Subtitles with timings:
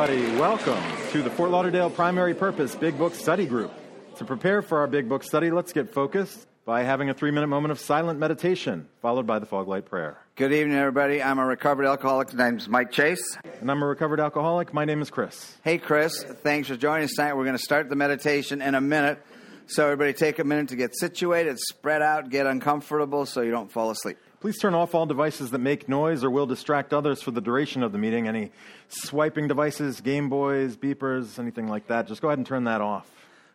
[0.00, 0.38] everybody.
[0.40, 3.70] Welcome to the Fort Lauderdale Primary Purpose Big Book Study Group.
[4.16, 7.48] To prepare for our Big Book study, let's get focused by having a three minute
[7.48, 10.16] moment of silent meditation, followed by the fog light prayer.
[10.36, 11.22] Good evening, everybody.
[11.22, 12.32] I'm a recovered alcoholic.
[12.32, 13.36] My name's Mike Chase.
[13.60, 14.72] And I'm a recovered alcoholic.
[14.72, 15.54] My name is Chris.
[15.64, 16.22] Hey, Chris.
[16.22, 17.34] Thanks for joining us tonight.
[17.34, 19.22] We're going to start the meditation in a minute.
[19.66, 23.70] So, everybody, take a minute to get situated, spread out, get uncomfortable so you don't
[23.70, 24.16] fall asleep.
[24.40, 27.82] Please turn off all devices that make noise or will distract others for the duration
[27.82, 28.26] of the meeting.
[28.26, 28.52] Any
[28.88, 33.06] swiping devices, Game Boys, beepers, anything like that, just go ahead and turn that off.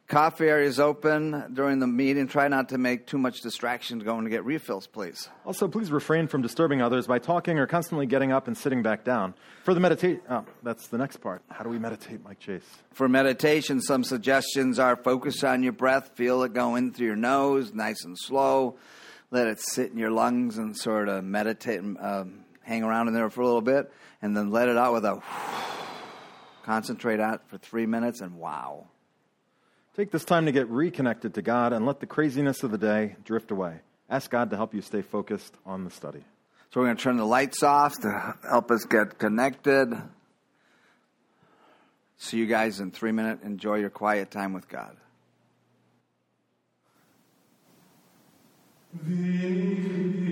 [0.07, 2.27] Coffee area is open during the meeting.
[2.27, 5.27] Try not to make too much distraction going to get refills, please.
[5.43, 9.03] Also, please refrain from disturbing others by talking or constantly getting up and sitting back
[9.03, 9.33] down.
[9.63, 11.41] For the meditate, oh, that's the next part.
[11.49, 12.61] How do we meditate, Mike Chase?
[12.91, 17.15] For meditation, some suggestions are focus on your breath, feel it go in through your
[17.15, 18.75] nose, nice and slow.
[19.35, 23.29] Let it sit in your lungs and sort of meditate, um, hang around in there
[23.29, 23.91] for a little bit,
[24.21, 25.21] and then let it out with a
[26.63, 28.87] concentrate on it for three minutes, and wow.
[29.97, 33.17] Take this time to get reconnected to God and let the craziness of the day
[33.25, 33.81] drift away.
[34.09, 36.23] Ask God to help you stay focused on the study.
[36.69, 39.93] So we're going to turn the lights off to help us get connected.
[42.15, 43.43] See you guys in three minutes.
[43.43, 44.95] Enjoy your quiet time with God.
[49.03, 50.24] Would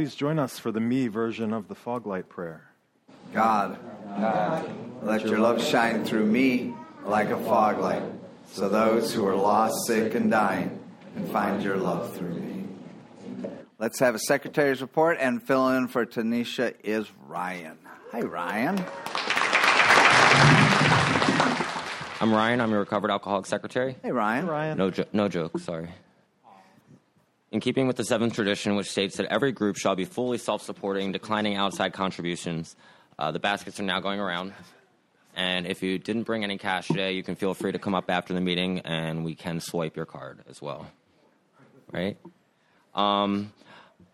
[0.00, 2.70] please join us for the me version of the fog light prayer?
[3.34, 3.78] God,
[4.18, 4.66] God,
[5.02, 6.72] let your love shine through me
[7.04, 8.02] like a fog light,
[8.46, 10.80] so those who are lost, sick, and dying
[11.12, 12.64] can find your love through me.
[13.78, 17.76] Let's have a secretary's report, and fill in for Tanisha is Ryan.
[18.10, 18.82] Hi, Ryan.
[22.22, 22.62] I'm Ryan.
[22.62, 23.96] I'm your recovered alcoholic secretary.
[24.02, 24.46] Hey, Ryan.
[24.46, 24.78] Ryan.
[24.78, 25.58] No, jo- no joke.
[25.58, 25.90] Sorry.
[27.52, 31.10] In keeping with the seventh tradition, which states that every group shall be fully self-supporting,
[31.10, 32.76] declining outside contributions,
[33.18, 34.52] uh, the baskets are now going around.
[35.34, 38.08] And if you didn't bring any cash today, you can feel free to come up
[38.08, 40.86] after the meeting, and we can swipe your card as well.
[41.90, 42.18] Right?
[42.94, 43.52] Um,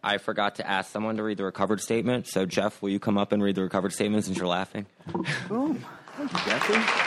[0.03, 2.29] I forgot to ask someone to read the recovered statement.
[2.29, 4.87] So, Jeff, will you come up and read the recovered statement since you're laughing?
[5.49, 5.85] Boom.
[6.17, 7.06] Thank you, Jesse.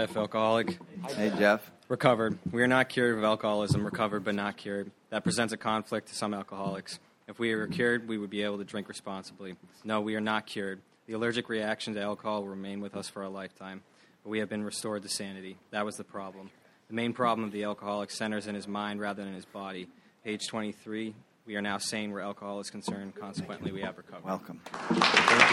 [0.00, 0.78] Jeff, alcoholic,
[1.14, 1.70] Hey, Jeff.
[1.88, 2.38] recovered.
[2.50, 4.90] We are not cured of alcoholism, recovered but not cured.
[5.10, 6.98] That presents a conflict to some alcoholics.
[7.28, 9.56] If we were cured, we would be able to drink responsibly.
[9.84, 10.80] No, we are not cured.
[11.06, 13.82] The allergic reaction to alcohol will remain with us for a lifetime,
[14.24, 15.58] but we have been restored to sanity.
[15.70, 16.50] That was the problem.
[16.88, 19.86] The main problem of the alcoholic centers in his mind rather than in his body.
[20.24, 21.14] Page 23,
[21.44, 23.16] we are now sane where alcohol is concerned.
[23.16, 24.24] Consequently, we have recovered.
[24.24, 24.60] Welcome.
[24.64, 25.50] Thank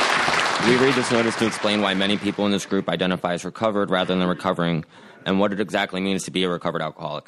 [0.00, 0.06] you.
[0.66, 3.90] We read this notice to explain why many people in this group identify as recovered
[3.90, 4.84] rather than recovering
[5.24, 7.24] and what it exactly means to be a recovered alcoholic.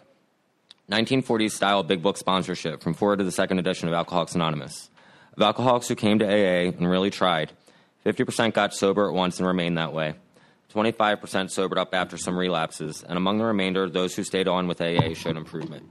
[0.91, 4.91] 1940s style big book sponsorship from foreword to the second edition of Alcoholics Anonymous.
[5.37, 7.53] Of alcoholics who came to AA and really tried,
[8.05, 10.15] 50% got sober at once and remained that way.
[10.75, 14.81] 25% sobered up after some relapses, and among the remainder, those who stayed on with
[14.81, 15.85] AA showed improvement.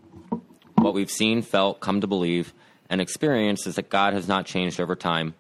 [0.76, 2.54] What we've seen, felt, come to believe,
[2.90, 5.34] and experienced is that God has not changed over time,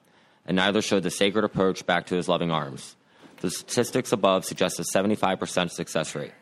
[0.45, 2.95] and neither showed the sacred approach back to his loving arms.
[3.41, 6.33] The statistics above suggest a 75% success rate.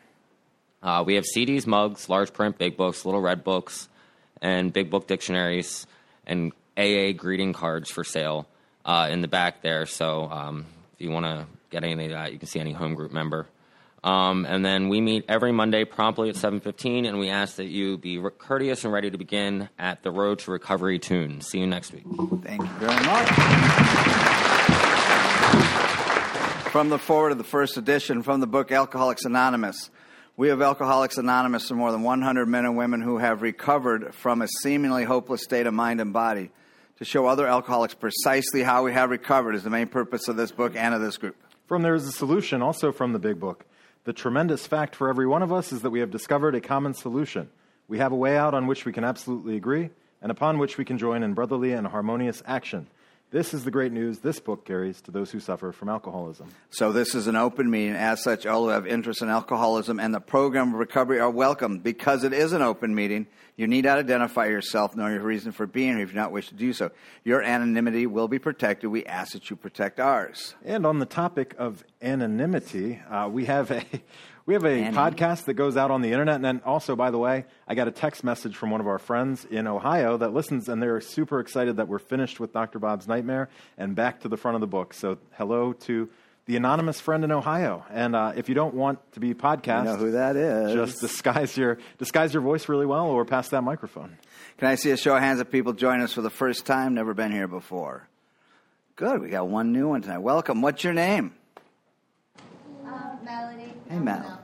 [0.82, 3.88] Uh, we have CDs, mugs, large print big books, little red books,
[4.40, 5.86] and big book dictionaries,
[6.26, 8.46] and AA greeting cards for sale
[8.84, 9.86] uh, in the back there.
[9.86, 12.94] So um, if you want to get any of that, you can see any home
[12.94, 13.46] group member.
[14.02, 17.98] Um, and then we meet every Monday promptly at 7:15, and we ask that you
[17.98, 21.42] be re- courteous and ready to begin at the Road to Recovery tune.
[21.42, 22.04] See you next week.
[22.42, 23.28] Thank you very much.
[26.70, 29.90] From the foreword of the first edition from the book Alcoholics Anonymous.
[30.36, 34.40] We have Alcoholics Anonymous are more than 100 men and women who have recovered from
[34.40, 36.50] a seemingly hopeless state of mind and body.
[36.98, 40.52] To show other alcoholics precisely how we have recovered is the main purpose of this
[40.52, 41.36] book and of this group.
[41.66, 43.66] From There is a Solution, also from the Big Book.
[44.04, 46.94] The tremendous fact for every one of us is that we have discovered a common
[46.94, 47.50] solution.
[47.86, 49.90] We have a way out on which we can absolutely agree,
[50.22, 52.86] and upon which we can join in brotherly and harmonious action.
[53.32, 56.48] This is the great news this book carries to those who suffer from alcoholism.
[56.70, 57.94] So this is an open meeting.
[57.94, 61.78] As such, all who have interest in alcoholism and the program of recovery are welcome.
[61.78, 65.68] Because it is an open meeting, you need not identify yourself nor your reason for
[65.68, 66.90] being here if you do not wish to do so.
[67.22, 68.90] Your anonymity will be protected.
[68.90, 70.56] We ask that you protect ours.
[70.64, 73.84] And on the topic of anonymity, uh, we have a
[74.46, 74.96] we have a Annie.
[74.96, 76.36] podcast that goes out on the internet.
[76.36, 78.98] And then also, by the way, I got a text message from one of our
[78.98, 82.78] friends in Ohio that listens, and they're super excited that we're finished with Dr.
[82.78, 84.94] Bob's Nightmare and back to the front of the book.
[84.94, 86.08] So hello to
[86.46, 87.84] the anonymous friend in Ohio.
[87.90, 90.72] And uh, if you don't want to be podcast, You know who that is.
[90.72, 94.16] just disguise your disguise your voice really well, or pass that microphone.
[94.58, 96.94] Can I see a show of hands of people joining us for the first time,
[96.94, 98.08] never been here before?
[98.96, 99.20] Good.
[99.20, 100.18] We got one new one tonight.
[100.18, 100.60] Welcome.
[100.60, 101.34] What's your name?
[103.24, 103.72] Melody.
[103.88, 104.40] Hey, Mel.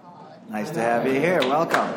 [0.48, 1.40] Nice to have you here.
[1.40, 1.94] Welcome.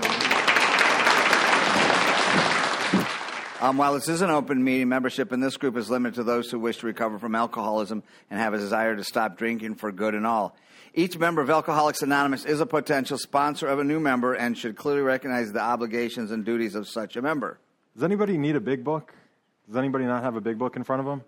[3.61, 6.49] Um, while this is an open meeting, membership in this group is limited to those
[6.49, 10.15] who wish to recover from alcoholism and have a desire to stop drinking for good
[10.15, 10.55] and all.
[10.93, 14.77] Each member of Alcoholics Anonymous is a potential sponsor of a new member and should
[14.77, 17.59] clearly recognize the obligations and duties of such a member.
[17.95, 19.13] Does anybody need a big book?
[19.67, 21.23] Does anybody not have a big book in front of them?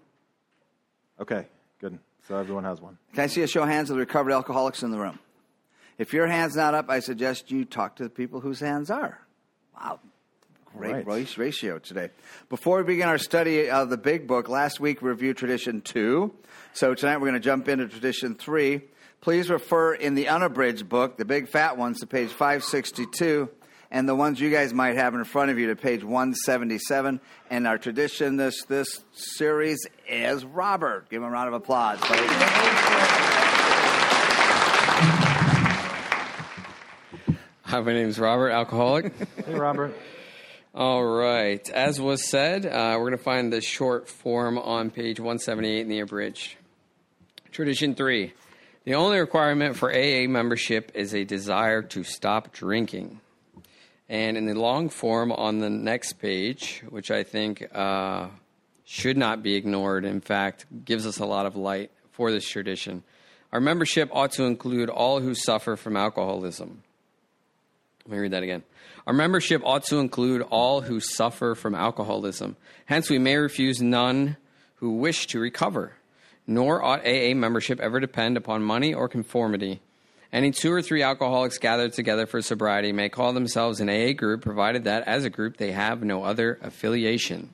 [1.19, 1.45] Okay,
[1.79, 1.99] good.
[2.31, 2.97] So everyone has one.
[3.13, 5.19] Can I see a show of hands of the recovered alcoholics in the room?
[5.97, 9.19] If your hand's not up, I suggest you talk to the people whose hands are.
[9.75, 9.99] Wow.
[10.77, 11.37] Great right.
[11.37, 12.09] ratio today.
[12.47, 16.33] Before we begin our study of the big book, last week we reviewed tradition two.
[16.71, 18.83] So tonight we're going to jump into tradition three.
[19.19, 23.49] Please refer in the unabridged book, the big fat ones, to page 562,
[23.91, 27.19] and the ones you guys might have in front of you to page 177.
[27.49, 31.09] And our tradition this this series is Robert.
[31.09, 32.29] Give him a round of applause, please.
[37.63, 39.13] Hi, my name is Robert, alcoholic.
[39.45, 39.97] Hey, Robert.
[40.73, 41.69] All right.
[41.69, 45.89] As was said, uh, we're going to find the short form on page 178 in
[45.89, 46.55] the abridged.
[47.51, 48.33] Tradition three.
[48.85, 53.19] The only requirement for AA membership is a desire to stop drinking.
[54.11, 58.27] And in the long form on the next page, which I think uh,
[58.83, 63.03] should not be ignored, in fact, gives us a lot of light for this tradition.
[63.53, 66.83] Our membership ought to include all who suffer from alcoholism.
[68.05, 68.63] Let me read that again.
[69.07, 72.57] Our membership ought to include all who suffer from alcoholism.
[72.87, 74.35] Hence, we may refuse none
[74.75, 75.93] who wish to recover.
[76.47, 79.79] nor ought AA membership ever depend upon money or conformity.
[80.33, 84.41] Any two or three alcoholics gathered together for sobriety may call themselves an AA group,
[84.41, 87.49] provided that as a group they have no other affiliation.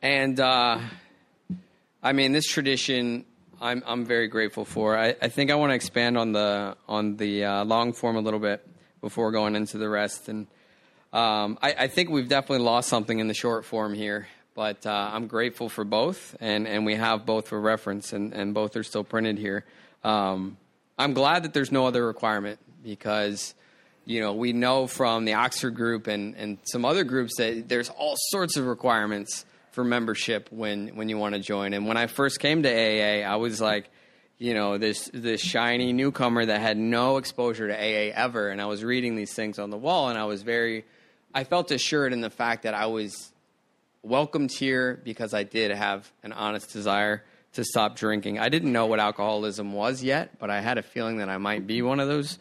[0.00, 0.78] And uh,
[2.02, 3.24] I mean, this tradition
[3.60, 4.96] I'm I'm very grateful for.
[4.96, 8.20] I, I think I want to expand on the on the uh, long form a
[8.20, 8.64] little bit
[9.00, 10.28] before going into the rest.
[10.28, 10.46] And
[11.12, 14.28] um, I, I, think we've definitely lost something in the short form here.
[14.54, 18.52] But uh, I'm grateful for both, and, and we have both for reference, and, and
[18.52, 19.64] both are still printed here.
[20.02, 20.56] Um,
[20.98, 23.54] I'm glad that there's no other requirement because
[24.04, 27.88] you know we know from the Oxford group and, and some other groups that there's
[27.88, 31.72] all sorts of requirements for membership when when you want to join.
[31.72, 33.90] And when I first came to AA, I was like,
[34.38, 38.66] you know, this this shiny newcomer that had no exposure to AA ever, and I
[38.66, 40.84] was reading these things on the wall, and I was very,
[41.32, 43.32] I felt assured in the fact that I was
[44.02, 47.22] welcomed here because I did have an honest desire
[47.54, 48.38] to stop drinking.
[48.38, 51.66] I didn't know what alcoholism was yet, but I had a feeling that I might
[51.66, 52.38] be one of those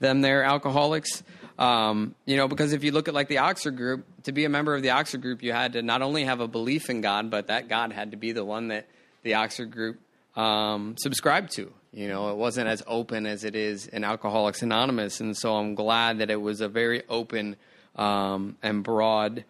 [0.00, 1.22] them there alcoholics.
[1.58, 4.48] Um, you know, because if you look at like the Oxford group, to be a
[4.48, 7.30] member of the Oxford group, you had to not only have a belief in God,
[7.30, 8.86] but that God had to be the one that
[9.22, 10.00] the Oxford group
[10.36, 11.70] um, subscribed to.
[11.92, 15.74] You know, it wasn't as open as it is in Alcoholics Anonymous, and so I'm
[15.74, 17.56] glad that it was a very open
[17.96, 19.44] um, and broad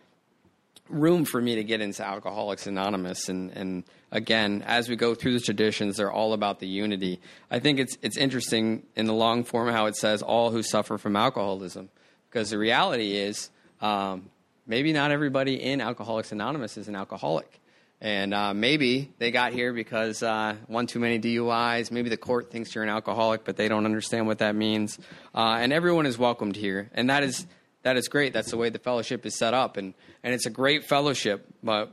[0.91, 3.29] room for me to get into Alcoholics Anonymous.
[3.29, 7.21] And, and again, as we go through the traditions, they're all about the unity.
[7.51, 10.99] I think it's it's interesting in the long form how it says all who suffer
[10.99, 11.89] from alcoholism
[12.29, 14.31] because the reality is um,
[14.67, 17.61] maybe not everybody in Alcoholics Anonymous is an alcoholic.
[18.03, 21.91] And uh, maybe they got here because uh, one too many DUIs.
[21.91, 24.99] Maybe the court thinks you're an alcoholic, but they don't understand what that means.
[25.35, 27.47] Uh, and everyone is welcomed here, and that is
[27.83, 28.33] that is great.
[28.33, 31.47] That's the way the fellowship is set up, and and it's a great fellowship.
[31.63, 31.91] But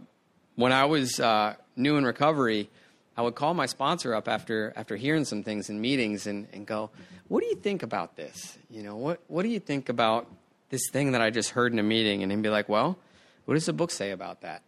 [0.55, 2.69] when I was uh, new in recovery,
[3.15, 6.65] I would call my sponsor up after after hearing some things in meetings and, and
[6.65, 6.89] go,
[7.27, 8.57] what do you think about this?
[8.69, 10.27] You know, what, what do you think about
[10.69, 12.23] this thing that I just heard in a meeting?
[12.23, 12.97] And he'd be like, well,
[13.45, 14.61] what does the book say about that?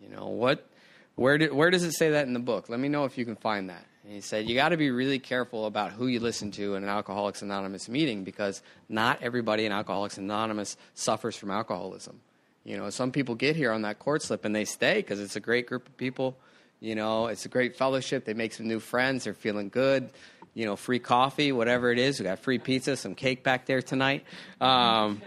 [0.00, 0.66] You know, what,
[1.14, 2.68] where, where does it say that in the book?
[2.68, 3.84] Let me know if you can find that.
[4.06, 6.84] And he said, you got to be really careful about who you listen to in
[6.84, 12.20] an Alcoholics Anonymous meeting because not everybody in Alcoholics Anonymous suffers from alcoholism.
[12.62, 15.34] You know, some people get here on that court slip and they stay because it's
[15.34, 16.36] a great group of people.
[16.78, 18.24] You know, it's a great fellowship.
[18.24, 19.24] They make some new friends.
[19.24, 20.10] They're feeling good
[20.56, 22.18] you know, free coffee, whatever it is.
[22.18, 24.24] We got free pizza, some cake back there tonight.
[24.58, 25.20] Um,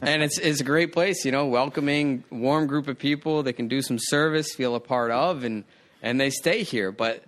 [0.00, 3.42] and it's it's a great place, you know, welcoming, warm group of people.
[3.42, 5.64] They can do some service, feel a part of, and
[6.02, 6.92] and they stay here.
[6.92, 7.24] But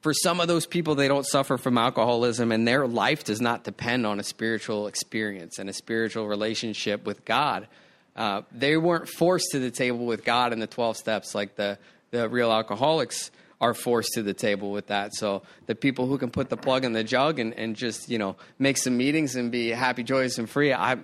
[0.00, 3.64] for some of those people, they don't suffer from alcoholism, and their life does not
[3.64, 7.68] depend on a spiritual experience and a spiritual relationship with God.
[8.16, 11.78] Uh, they weren't forced to the table with God in the twelve steps like the
[12.10, 13.30] the real alcoholics
[13.60, 15.14] are forced to the table with that.
[15.14, 18.18] So the people who can put the plug in the jug and, and just, you
[18.18, 20.96] know, make some meetings and be happy, joyous, and free, I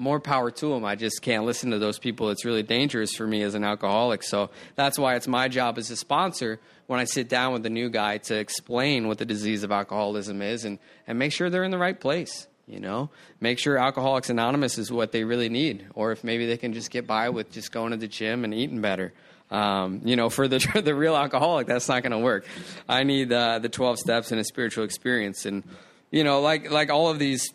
[0.00, 0.84] more power to them.
[0.84, 2.30] I just can't listen to those people.
[2.30, 4.22] It's really dangerous for me as an alcoholic.
[4.22, 7.70] So that's why it's my job as a sponsor when I sit down with the
[7.70, 11.64] new guy to explain what the disease of alcoholism is and, and make sure they're
[11.64, 12.48] in the right place.
[12.66, 16.56] You know, make sure Alcoholics Anonymous is what they really need, or if maybe they
[16.56, 19.12] can just get by with just going to the gym and eating better.
[19.50, 22.46] Um, you know, for the the real alcoholic, that's not going to work.
[22.88, 25.64] I need uh, the twelve steps and a spiritual experience, and
[26.12, 27.52] you know, like like all of these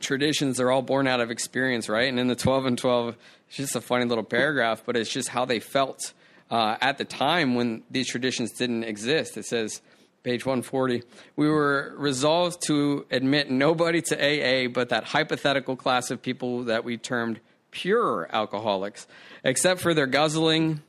[0.00, 2.08] traditions, they're all born out of experience, right?
[2.08, 3.16] And in the twelve and twelve,
[3.48, 6.12] it's just a funny little paragraph, but it's just how they felt
[6.50, 9.36] uh, at the time when these traditions didn't exist.
[9.36, 9.80] It says.
[10.22, 11.02] Page 140.
[11.36, 16.82] We were resolved to admit nobody to AA but that hypothetical class of people that
[16.82, 19.06] we termed pure alcoholics,
[19.44, 20.80] except for their guzzling,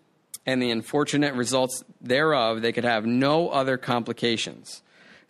[0.45, 4.81] and the unfortunate results thereof, they could have no other complications.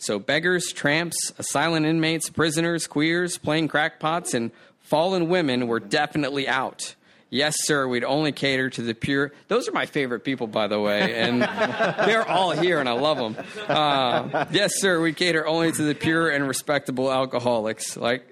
[0.06, 6.94] So, beggars, tramps, asylum inmates, prisoners, queers, plain crackpots, and fallen women were definitely out.
[7.32, 9.34] Yes, sir, we'd only cater to the pure.
[9.48, 11.42] Those are my favorite people, by the way, and
[12.08, 13.46] they're all here, and I love them.
[13.68, 17.98] Uh, yes, sir, we cater only to the pure and respectable alcoholics.
[17.98, 18.32] Like,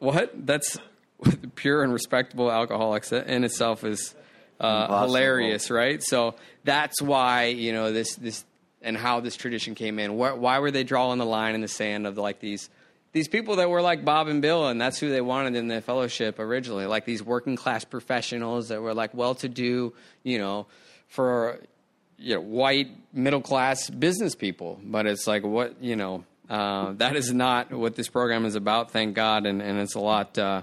[0.00, 0.32] what?
[0.44, 0.76] That's
[1.54, 4.12] pure and respectable alcoholics in itself is
[4.58, 6.02] uh, hilarious, right?
[6.02, 8.44] So that's why you know this this
[8.82, 10.14] and how this tradition came in.
[10.14, 12.68] Why, why were they drawing the line in the sand of like these
[13.12, 15.80] these people that were like Bob and Bill, and that's who they wanted in the
[15.82, 20.66] fellowship originally, like these working class professionals that were like well to do, you know,
[21.08, 21.60] for
[22.18, 24.80] you know white middle class business people.
[24.82, 26.24] But it's like what you know.
[26.50, 30.00] Uh, that is not what this program is about, thank God, and, and it's a
[30.00, 30.36] lot.
[30.36, 30.62] Uh,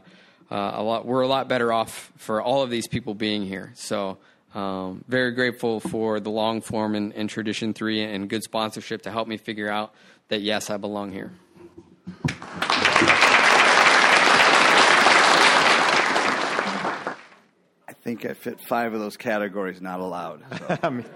[0.51, 1.05] uh, a lot.
[1.05, 3.71] We're a lot better off for all of these people being here.
[3.75, 4.17] So
[4.53, 9.12] Um, very grateful for the long form and, and tradition three and good sponsorship to
[9.12, 9.93] help me figure out
[10.29, 11.31] that yes, I belong here.
[17.88, 20.43] I think I fit five of those categories not allowed.
[20.81, 21.03] so.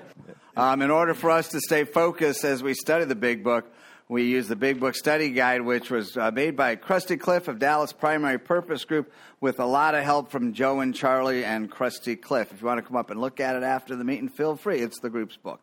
[0.56, 3.74] Um, in order for us to stay focused as we study the Big Book,
[4.10, 7.58] we use the Big Book Study Guide, which was uh, made by Krusty Cliff of
[7.60, 12.20] Dallas Primary Purpose Group with a lot of help from Joe and Charlie and Krusty
[12.22, 12.52] Cliff.
[12.52, 14.80] If you want to come up and look at it after the meeting, feel free.
[14.82, 15.62] It's the group's book.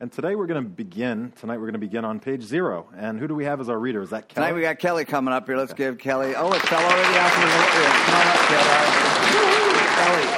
[0.00, 1.32] and today we're going to begin.
[1.40, 2.88] Tonight we're going to begin on page zero.
[2.96, 4.00] And who do we have as our reader?
[4.02, 4.46] Is that Kelly?
[4.46, 5.56] Tonight we got Kelly coming up here.
[5.56, 6.34] Let's give Kelly.
[6.36, 10.32] Oh, it fell already off the Come on up, Kelly.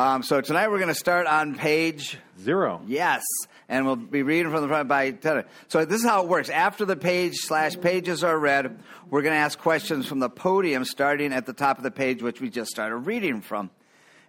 [0.00, 2.80] Um, so tonight we're going to start on page zero.
[2.86, 3.22] Yes,
[3.68, 5.44] and we'll be reading from the front by ten.
[5.68, 6.48] So this is how it works.
[6.48, 10.86] After the page slash pages are read, we're going to ask questions from the podium,
[10.86, 13.68] starting at the top of the page, which we just started reading from.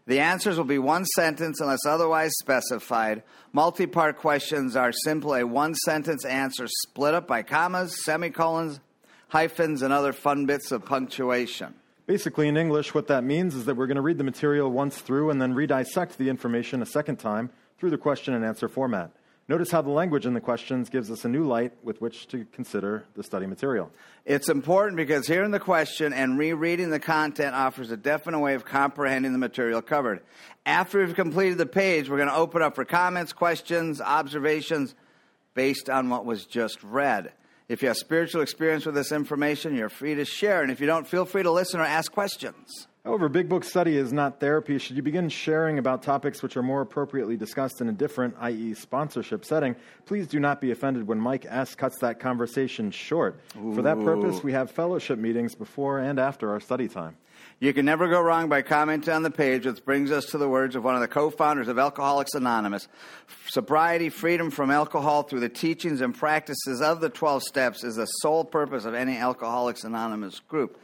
[0.07, 3.23] The answers will be one sentence unless otherwise specified.
[3.53, 8.81] Multi part questions are simply a one sentence answer split up by commas, semicolons,
[9.29, 11.75] hyphens, and other fun bits of punctuation.
[12.11, 14.97] Basically, in English, what that means is that we're going to read the material once
[14.97, 19.11] through and then redissect the information a second time through the question and answer format.
[19.47, 22.43] Notice how the language in the questions gives us a new light with which to
[22.51, 23.89] consider the study material.
[24.25, 28.65] It's important because hearing the question and rereading the content offers a definite way of
[28.65, 30.19] comprehending the material covered.
[30.65, 34.95] After we've completed the page, we're going to open up for comments, questions, observations
[35.53, 37.31] based on what was just read.
[37.71, 40.61] If you have spiritual experience with this information, you're free to share.
[40.61, 42.85] And if you don't, feel free to listen or ask questions.
[43.05, 44.77] However, Big Book study is not therapy.
[44.77, 48.73] Should you begin sharing about topics which are more appropriately discussed in a different, i.e.,
[48.73, 51.73] sponsorship setting, please do not be offended when Mike S.
[51.73, 53.39] cuts that conversation short.
[53.53, 57.15] For that purpose, we have fellowship meetings before and after our study time.
[57.61, 60.49] You can never go wrong by commenting on the page, which brings us to the
[60.49, 62.87] words of one of the co founders of Alcoholics Anonymous.
[63.49, 68.07] Sobriety, freedom from alcohol through the teachings and practices of the 12 steps is the
[68.07, 70.81] sole purpose of any Alcoholics Anonymous group.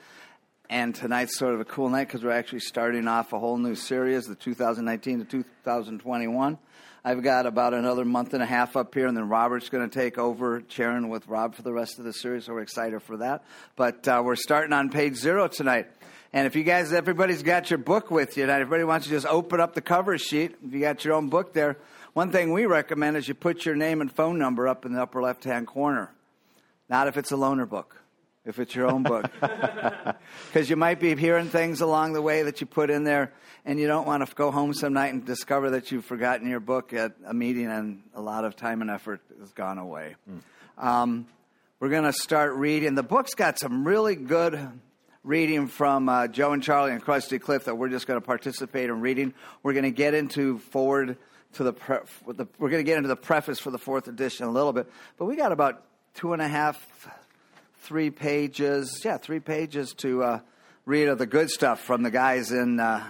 [0.70, 3.74] And tonight's sort of a cool night because we're actually starting off a whole new
[3.74, 6.60] series, the 2019 to 2021.
[7.04, 10.00] I've got about another month and a half up here, and then Robert's going to
[10.00, 13.18] take over chairing with Rob for the rest of the series, so we're excited for
[13.18, 13.46] that.
[13.76, 15.88] But uh, we're starting on page zero tonight.
[16.34, 19.26] And if you guys, everybody's got your book with you, and everybody wants to just
[19.26, 21.78] open up the cover sheet, if you got your own book there,
[22.14, 25.02] one thing we recommend is you put your name and phone number up in the
[25.02, 26.12] upper left hand corner.
[26.90, 28.02] Not if it's a loaner book,
[28.46, 29.30] if it's your own book.
[30.48, 33.32] Because you might be hearing things along the way that you put in there,
[33.66, 36.60] and you don't want to go home some night and discover that you've forgotten your
[36.60, 40.16] book at a meeting and a lot of time and effort has gone away.
[40.78, 41.28] Um,
[41.80, 42.96] we're going to start reading.
[42.96, 44.54] The book's got some really good
[45.28, 48.90] reading from uh, Joe and Charlie and Krusty Cliff that we're just going to participate
[48.90, 49.34] in reading.
[49.62, 51.18] We're going to get into foreword
[51.56, 54.46] to the, pre- the we're going to get into the preface for the fourth edition
[54.46, 57.10] a little bit, but we got about two and a half,
[57.80, 60.40] three pages, yeah, three pages to uh,
[60.86, 63.06] read of the good stuff from the guys in uh,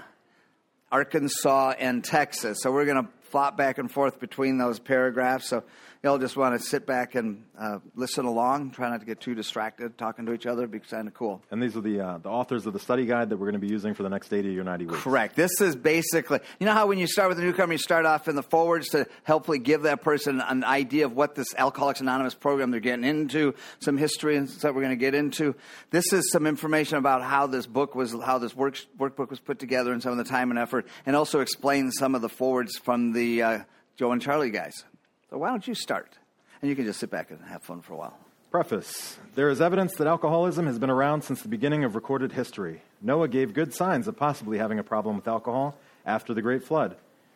[0.91, 2.57] Arkansas and Texas.
[2.63, 5.47] So we're going to flop back and forth between those paragraphs.
[5.47, 5.63] So
[6.03, 8.71] you'll just want to sit back and uh, listen along.
[8.71, 10.63] Try not to get too distracted talking to each other.
[10.63, 11.41] It'd be kind of cool.
[11.51, 13.65] And these are the, uh, the authors of the study guide that we're going to
[13.65, 14.99] be using for the next 80 or 90 weeks.
[15.01, 15.35] Correct.
[15.35, 18.27] This is basically, you know how when you start with a newcomer, you start off
[18.27, 22.33] in the forewords to hopefully give that person an idea of what this Alcoholics Anonymous
[22.33, 25.55] program they're getting into, some history and stuff we're going to get into.
[25.91, 29.59] This is some information about how this book was, how this work, workbook was put
[29.59, 32.77] together and some of the time and effort, and also explain some of the forewords
[32.77, 33.59] from the uh,
[33.95, 34.83] Joe and Charlie guys.
[35.29, 36.17] So why don't you start?
[36.61, 38.17] And you can just sit back and have fun for a while.
[38.49, 42.81] Preface There is evidence that alcoholism has been around since the beginning of recorded history.
[43.01, 46.95] Noah gave good signs of possibly having a problem with alcohol after the Great Flood.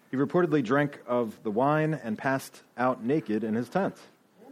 [0.09, 3.95] He reportedly drank of the wine and passed out naked in his tent.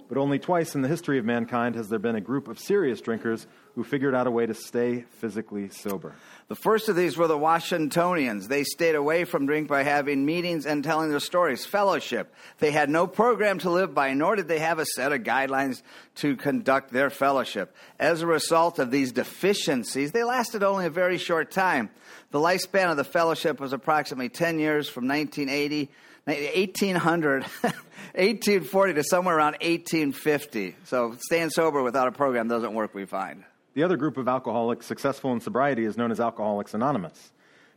[0.09, 2.99] But only twice in the history of mankind has there been a group of serious
[2.99, 3.45] drinkers
[3.75, 6.15] who figured out a way to stay physically sober.
[6.47, 8.47] The first of these were the Washingtonians.
[8.47, 12.33] They stayed away from drink by having meetings and telling their stories, fellowship.
[12.57, 15.83] They had no program to live by, nor did they have a set of guidelines
[16.15, 17.75] to conduct their fellowship.
[17.99, 21.91] As a result of these deficiencies, they lasted only a very short time.
[22.31, 25.91] The lifespan of the fellowship was approximately 10 years from 1980,
[26.37, 30.75] 1800, 1840 to somewhere around 1850.
[30.85, 33.43] So staying sober without a program doesn't work, we find.
[33.73, 37.31] The other group of alcoholics successful in sobriety is known as Alcoholics Anonymous.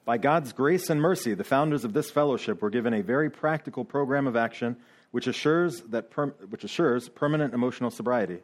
[0.04, 3.84] By God's grace and mercy, the founders of this fellowship were given a very practical
[3.84, 4.76] program of action
[5.12, 8.40] which assures, that per, which assures permanent emotional sobriety.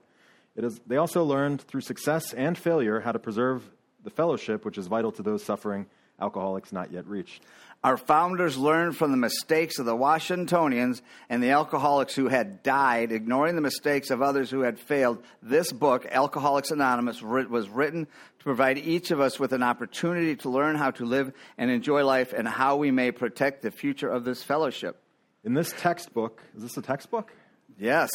[0.54, 3.68] It is, they also learned through success and failure how to preserve
[4.04, 5.86] the fellowship, which is vital to those suffering
[6.20, 7.42] alcoholics not yet reached.
[7.84, 13.12] Our founders learned from the mistakes of the Washingtonians and the alcoholics who had died,
[13.12, 15.22] ignoring the mistakes of others who had failed.
[15.42, 20.50] This book, Alcoholics Anonymous, was written to provide each of us with an opportunity to
[20.50, 24.24] learn how to live and enjoy life and how we may protect the future of
[24.24, 25.00] this fellowship.
[25.44, 27.32] In this textbook, is this a textbook?
[27.78, 28.10] Yes.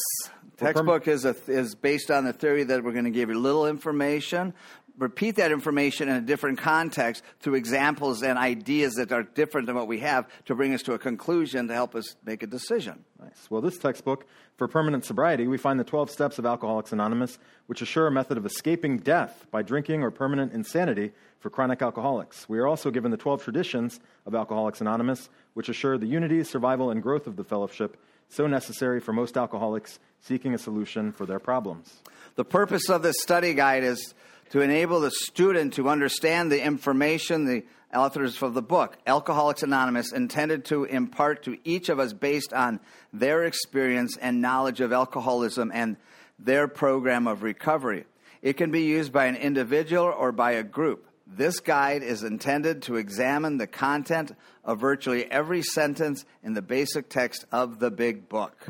[0.57, 3.65] Textbook is, a, is based on the theory that we're going to give you little
[3.65, 4.53] information,
[4.97, 9.75] repeat that information in a different context through examples and ideas that are different than
[9.75, 13.03] what we have to bring us to a conclusion to help us make a decision.
[13.19, 13.47] Nice.
[13.49, 14.25] Well, this textbook,
[14.57, 18.37] for permanent sobriety, we find the 12 steps of Alcoholics Anonymous, which assure a method
[18.37, 22.47] of escaping death by drinking or permanent insanity for chronic alcoholics.
[22.47, 26.91] We are also given the 12 traditions of Alcoholics Anonymous, which assure the unity, survival,
[26.91, 27.97] and growth of the fellowship
[28.29, 32.01] so necessary for most alcoholics seeking a solution for their problems.
[32.35, 34.13] The purpose of this study guide is
[34.53, 40.11] to enable the student to understand the information the authors of the book, Alcoholics Anonymous,
[40.11, 42.79] intended to impart to each of us based on
[43.11, 45.97] their experience and knowledge of alcoholism and
[46.37, 48.05] their program of recovery.
[48.43, 51.07] It can be used by an individual or by a group.
[51.25, 57.09] This guide is intended to examine the content of virtually every sentence in the basic
[57.09, 58.67] text of the big book.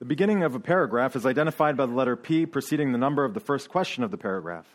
[0.00, 3.32] The beginning of a paragraph is identified by the letter P preceding the number of
[3.32, 4.66] the first question of the paragraph.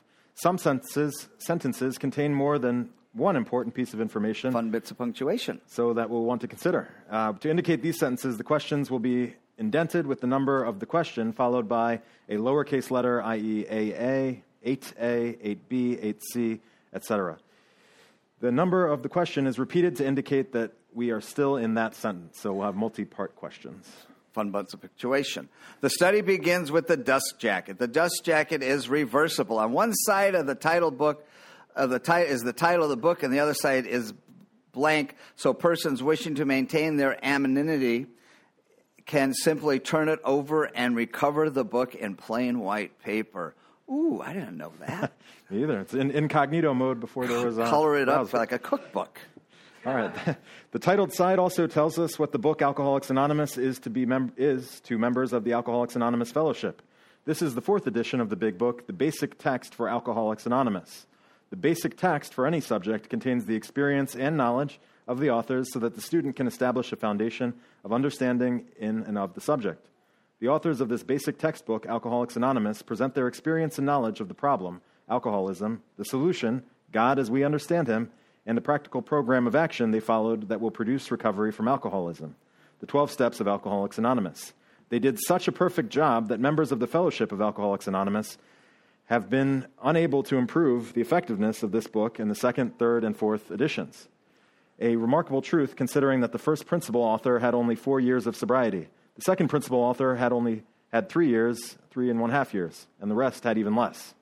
[0.41, 5.59] Some sentences, sentences contain more than one important piece of information, Fun bits of punctuation.
[5.65, 6.87] so that we'll want to consider.
[7.09, 10.85] Uh, to indicate these sentences, the questions will be indented with the number of the
[10.85, 11.99] question, followed by
[12.29, 16.59] a lowercase letter, i.e., AA, 8A, 8B, 8C,
[16.93, 17.37] etc.
[18.39, 21.95] The number of the question is repeated to indicate that we are still in that
[21.95, 23.89] sentence, so we'll have multi part questions.
[24.33, 25.49] Fun bits of punctuation.
[25.81, 27.79] The study begins with the dust jacket.
[27.79, 29.57] The dust jacket is reversible.
[29.57, 31.25] On one side of the title book,
[31.75, 34.13] of the ti- is the title of the book, and the other side is
[34.71, 35.15] blank.
[35.35, 38.07] So persons wishing to maintain their anonymity
[39.05, 43.55] can simply turn it over and recover the book in plain white paper.
[43.89, 45.13] Ooh, I didn't know that.
[45.51, 45.79] Either.
[45.79, 48.37] It's in incognito mode before there was a Color it up browser.
[48.37, 49.19] like a cookbook.
[49.89, 50.37] All right.
[50.71, 54.33] The titled side also tells us what the book Alcoholics Anonymous is to be mem-
[54.37, 56.83] is to members of the Alcoholics Anonymous Fellowship.
[57.25, 61.07] This is the fourth edition of the big book, the basic text for Alcoholics Anonymous.
[61.49, 65.79] The basic text for any subject contains the experience and knowledge of the authors so
[65.79, 69.87] that the student can establish a foundation of understanding in and of the subject.
[70.39, 74.35] The authors of this basic textbook, Alcoholics Anonymous, present their experience and knowledge of the
[74.35, 78.11] problem, alcoholism, the solution, God as we understand him,
[78.49, 82.35] and the practical program of action they followed that will produce recovery from alcoholism.
[82.79, 84.53] The 12 steps of Alcoholics Anonymous.
[84.89, 88.39] They did such a perfect job that members of the Fellowship of Alcoholics Anonymous
[89.05, 93.15] have been unable to improve the effectiveness of this book in the second, third, and
[93.15, 94.07] fourth editions.
[94.79, 98.87] A remarkable truth considering that the first principal author had only four years of sobriety.
[99.13, 103.11] The second principal author had only had three years, three and one half years, and
[103.11, 104.15] the rest had even less.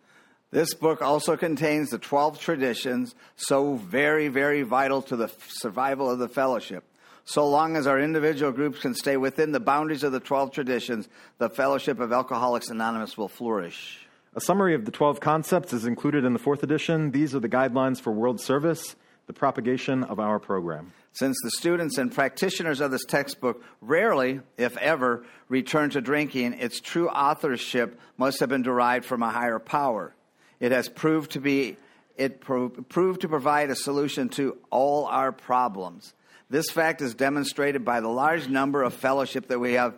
[0.49, 6.19] This book also contains the 12 traditions, so very, very vital to the survival of
[6.19, 6.85] the fellowship.
[7.25, 11.09] So long as our individual groups can stay within the boundaries of the 12 traditions,
[11.39, 14.07] the Fellowship of Alcoholics Anonymous will flourish.
[14.33, 17.11] A summary of the 12 concepts is included in the fourth edition.
[17.11, 20.93] These are the guidelines for world service, the propagation of our program.
[21.11, 26.79] Since the students and practitioners of this textbook rarely, if ever, return to drinking, its
[26.79, 30.13] true authorship must have been derived from a higher power.
[30.59, 31.77] It has proved to be
[32.15, 36.13] it pro- proved to provide a solution to all our problems.
[36.49, 39.95] This fact is demonstrated by the large number of fellowship that we have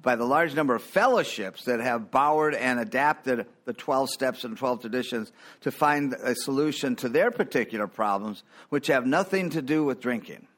[0.00, 4.58] by the large number of fellowships that have borrowed and adapted the 12 steps and
[4.58, 9.84] 12 traditions to find a solution to their particular problems, which have nothing to do
[9.84, 10.48] with drinking.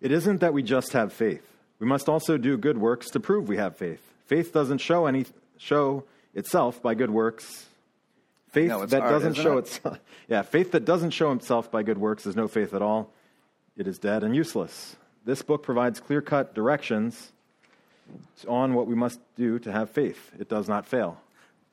[0.00, 1.42] It isn't that we just have faith.
[1.80, 4.00] We must also do good works to prove we have faith.
[4.26, 5.26] Faith doesn't show any
[5.58, 7.66] show itself by good works.
[8.52, 9.66] Faith No, that hard, doesn't show it?
[9.66, 13.10] itself Yeah, faith that doesn't show itself by good works is no faith at all.
[13.76, 14.96] It is dead and useless.
[15.24, 17.32] This book provides clear-cut directions
[18.46, 20.30] on what we must do to have faith.
[20.38, 21.18] It does not fail.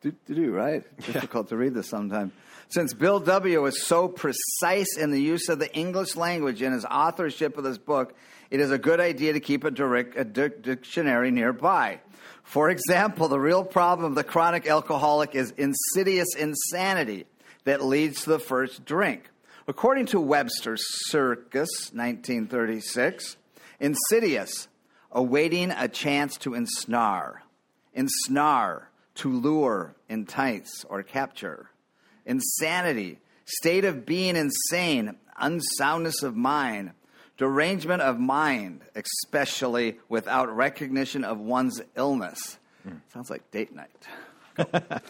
[0.02, 0.84] Do, do, do, right?
[1.06, 2.32] Difficult to read this sometimes.
[2.70, 3.66] Since Bill W.
[3.66, 7.78] is so precise in the use of the English language in his authorship of this
[7.80, 8.14] book,
[8.52, 12.00] it is a good idea to keep a, direct, a dic- dictionary nearby.
[12.44, 17.26] For example, the real problem of the chronic alcoholic is insidious insanity
[17.66, 19.30] that leads to the first drink.
[19.68, 23.38] According to Webster's Circus, 1936,
[23.80, 24.68] insidious,
[25.12, 27.44] awaiting a chance to ensnare,
[27.94, 31.70] ensnare, to lure, entice, or capture.
[32.26, 36.94] Insanity, state of being insane, unsoundness of mind,
[37.40, 42.60] derangement of mind, especially without recognition of one's illness.
[43.14, 44.08] Sounds like date night.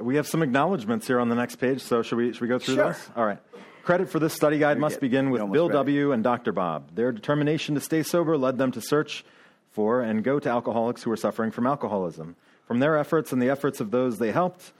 [0.00, 2.58] We have some acknowledgments here on the next page, so should we, should we go
[2.58, 2.84] through Sure.
[2.86, 3.10] those?
[3.14, 3.38] All right.
[3.84, 5.78] Credit for this study guide must begin with Bill ready.
[5.78, 6.10] W.
[6.12, 6.50] and Dr.
[6.50, 6.96] Bob.
[6.96, 9.24] Their determination to stay sober led them to search
[9.70, 12.34] for and go to alcoholics who were suffering from alcoholism.
[12.66, 14.72] From their efforts and the efforts of those they helped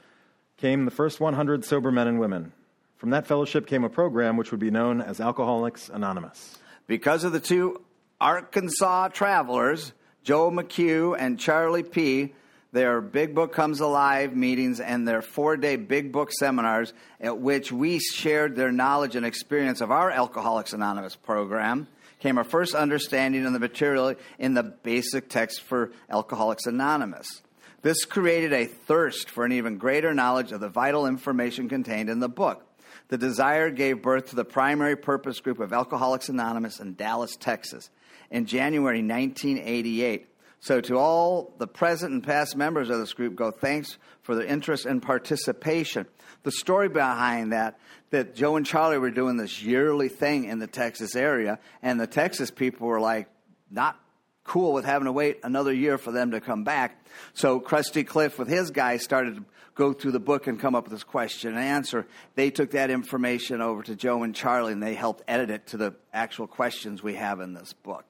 [0.57, 2.51] came the first 100 sober men and women.
[2.97, 6.57] From that fellowship came a program which would be known as Alcoholics Anonymous.
[6.87, 7.81] Because of the two
[8.21, 9.91] Arkansas travelers,
[10.23, 12.33] Joe McQ and Charlie P.,
[12.71, 17.71] their Big Book Comes Alive meetings and their four day Big Book seminars, at which
[17.71, 21.87] we shared their knowledge and experience of our Alcoholics Anonymous program,
[22.19, 27.41] came our first understanding of the material in the basic text for Alcoholics Anonymous.
[27.81, 32.19] This created a thirst for an even greater knowledge of the vital information contained in
[32.19, 32.64] the book.
[33.07, 37.89] The desire gave birth to the primary purpose group of Alcoholics Anonymous in Dallas, Texas,
[38.31, 40.27] in January 1988.
[40.59, 44.47] So, to all the present and past members of this group, go thanks for their
[44.47, 46.07] interest and participation.
[46.41, 47.77] The story behind that,
[48.09, 52.07] that Joe and Charlie were doing this yearly thing in the Texas area, and the
[52.07, 53.27] Texas people were like,
[53.69, 53.99] not
[54.43, 57.03] cool with having to wait another year for them to come back.
[57.33, 59.43] So Krusty Cliff with his guys started
[59.75, 62.07] go through the book and come up with this question and answer.
[62.35, 65.77] They took that information over to Joe and Charlie and they helped edit it to
[65.77, 68.05] the actual questions we have in this book.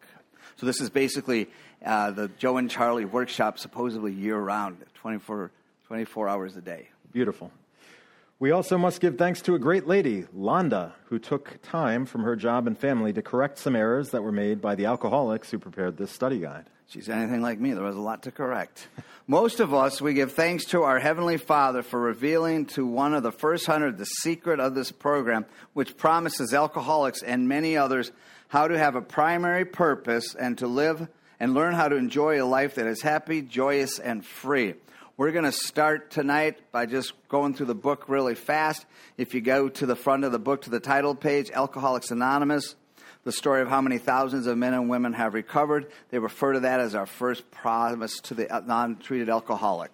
[0.58, 1.49] So this is basically
[1.84, 5.51] uh, the Joe and Charlie workshop, supposedly year round, 24,
[5.88, 6.89] 24 hours a day.
[7.12, 7.51] Beautiful.
[8.38, 12.36] We also must give thanks to a great lady, Londa, who took time from her
[12.36, 15.97] job and family to correct some errors that were made by the alcoholics who prepared
[15.97, 16.65] this study guide.
[16.88, 17.74] She's anything like me.
[17.74, 18.88] There was a lot to correct.
[19.28, 23.24] Most of us, we give thanks to our Heavenly Father for revealing to one of
[23.24, 28.12] the first hundred the secret of this program, which promises alcoholics and many others
[28.50, 31.08] how to have a primary purpose and to live
[31.39, 34.76] and learn how to enjoy a life that is happy, joyous, and free.
[35.17, 38.86] We're going to start tonight by just going through the book really fast.
[39.17, 42.76] If you go to the front of the book to the title page, Alcoholics Anonymous,
[43.26, 45.92] the story of how many thousands of men and women have recovered.
[46.12, 49.92] They refer to that as our first promise to the uh, non treated alcoholic.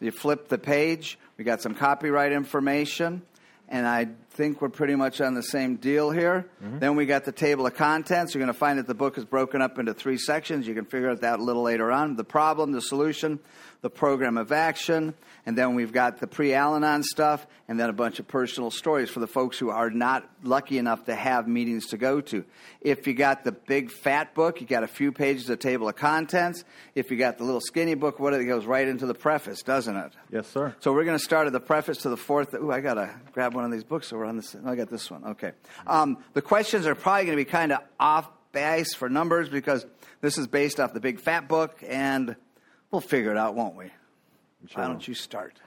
[0.00, 3.22] You flip the page, we got some copyright information,
[3.68, 6.46] and I think we're pretty much on the same deal here.
[6.62, 6.78] Mm-hmm.
[6.78, 8.34] Then we got the table of contents.
[8.34, 10.68] You're going to find that the book is broken up into three sections.
[10.68, 12.16] You can figure out that a little later on.
[12.16, 13.40] The problem, the solution,
[13.80, 15.14] the program of action,
[15.46, 18.70] and then we've got the pre Al Anon stuff, and then a bunch of personal
[18.70, 22.44] stories for the folks who are not lucky enough to have meetings to go to.
[22.80, 25.96] If you got the big fat book, you got a few pages of table of
[25.96, 26.64] contents.
[26.94, 29.96] If you got the little skinny book, what it goes right into the preface, doesn't
[29.96, 30.12] it?
[30.32, 30.74] Yes, sir.
[30.80, 32.54] So we're going to start at the preface to the fourth.
[32.54, 34.08] Ooh, I got to grab one of these books.
[34.08, 34.56] So we're on this.
[34.64, 35.24] I got this one.
[35.24, 35.52] Okay.
[35.86, 39.86] Um, the questions are probably going to be kind of off base for numbers because
[40.20, 42.36] this is based off the big fat book, and
[42.90, 43.90] we'll figure it out, won't we?
[44.66, 45.60] Sure Why don't you start?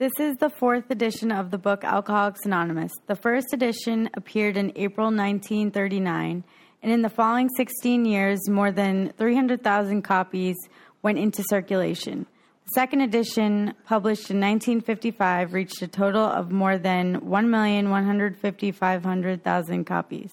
[0.00, 2.92] This is the fourth edition of the book Alcoholics Anonymous.
[3.06, 6.42] The first edition appeared in April 1939,
[6.82, 10.56] and in the following 16 years, more than 300,000 copies
[11.02, 12.26] went into circulation.
[12.74, 20.30] Second edition, published in 1955, reached a total of more than 1,155,000 copies.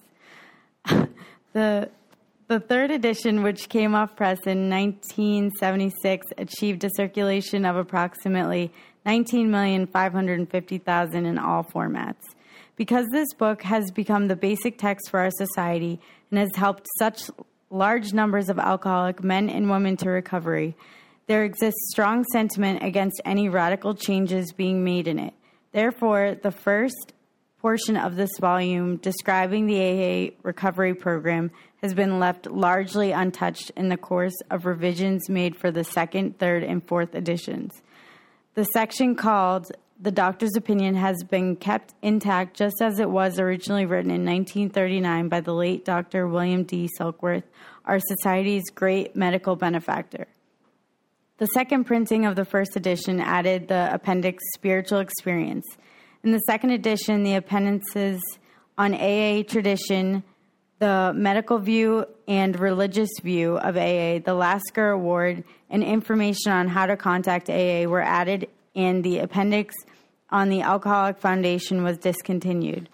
[1.53, 1.89] the
[2.47, 8.71] the third edition, which came off press in 1976, achieved a circulation of approximately
[9.05, 12.23] 19,550,000 in all formats.
[12.77, 15.99] Because this book has become the basic text for our society
[16.31, 17.29] and has helped such
[17.69, 20.73] large numbers of alcoholic men and women to recovery,
[21.27, 25.33] there exists strong sentiment against any radical changes being made in it.
[25.73, 27.13] Therefore, the first
[27.59, 33.89] portion of this volume describing the AA recovery program has been left largely untouched in
[33.89, 37.81] the course of revisions made for the second, third, and fourth editions.
[38.53, 43.85] The section called The Doctor's Opinion has been kept intact just as it was originally
[43.85, 46.27] written in 1939 by the late Dr.
[46.27, 46.89] William D.
[46.97, 47.43] Silkworth,
[47.85, 50.27] our society's great medical benefactor.
[51.39, 55.67] The second printing of the first edition added the appendix Spiritual Experience.
[56.23, 58.19] In the second edition, the appendices
[58.75, 60.23] on AA tradition,
[60.79, 66.87] the medical view and religious view of AA, the Lasker Award, and information on how
[66.87, 69.75] to contact AA were added, and the appendix
[70.31, 72.89] on the Alcoholic Foundation was discontinued.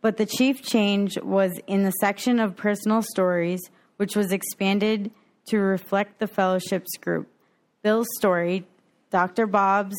[0.00, 3.60] But the chief change was in the section of personal stories,
[3.98, 5.12] which was expanded
[5.46, 7.28] to reflect the fellowship's group.
[7.84, 8.64] Bill's story,
[9.10, 9.46] Dr.
[9.46, 9.98] Bob's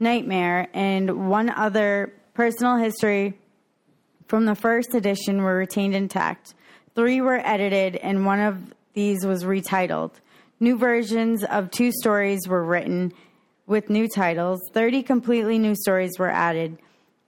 [0.00, 3.38] Nightmare, and one other personal history
[4.26, 6.54] from the first edition were retained intact.
[6.96, 10.10] Three were edited, and one of these was retitled.
[10.58, 13.12] New versions of two stories were written
[13.68, 14.60] with new titles.
[14.72, 16.78] 30 completely new stories were added,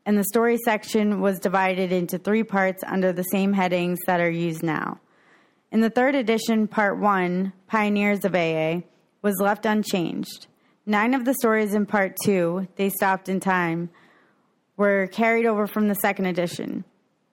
[0.05, 4.29] and the story section was divided into three parts under the same headings that are
[4.29, 4.99] used now.
[5.71, 8.81] In the third edition, Part 1, Pioneers of AA,
[9.27, 10.47] was left unchanged.
[10.87, 13.91] Nine of the stories in Part 2, They Stopped in Time,
[14.77, 16.85] were carried over from the second edition.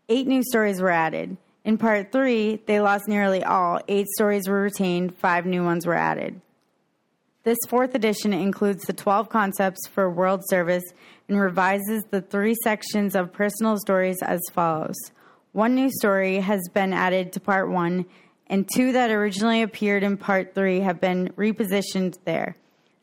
[0.09, 1.37] Eight new stories were added.
[1.63, 3.79] In Part 3, they lost nearly all.
[3.87, 6.41] Eight stories were retained, five new ones were added.
[7.43, 10.85] This fourth edition includes the 12 concepts for world service
[11.29, 14.95] and revises the three sections of personal stories as follows.
[15.51, 18.03] One new story has been added to Part 1,
[18.53, 22.55] and two that originally appeared in Part 3 have been repositioned there.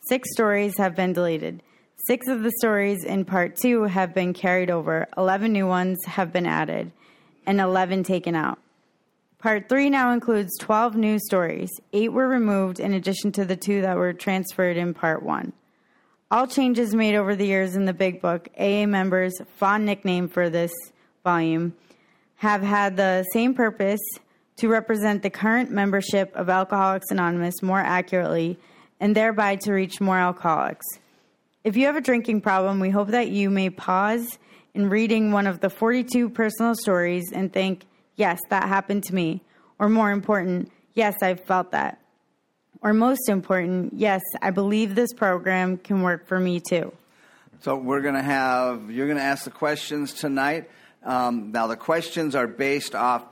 [0.08, 1.60] Six stories have been deleted.
[2.06, 6.32] Six of the stories in Part 2 have been carried over, 11 new ones have
[6.32, 6.92] been added,
[7.46, 8.60] and 11 taken out.
[9.40, 11.70] Part 3 now includes 12 new stories.
[11.92, 15.52] Eight were removed in addition to the two that were transferred in Part 1.
[16.30, 20.48] All changes made over the years in the Big Book, AA members' fond nickname for
[20.48, 20.70] this
[21.24, 21.74] volume,
[22.36, 23.98] have had the same purpose
[24.60, 28.58] to represent the current membership of Alcoholics Anonymous more accurately
[29.00, 30.84] and thereby to reach more alcoholics.
[31.64, 34.38] If you have a drinking problem, we hope that you may pause
[34.74, 39.40] in reading one of the 42 personal stories and think, yes, that happened to me.
[39.78, 41.98] Or more important, yes, I've felt that.
[42.82, 46.92] Or most important, yes, I believe this program can work for me too.
[47.62, 50.70] So we're going to have, you're going to ask the questions tonight.
[51.02, 53.24] Um, now, the questions are based off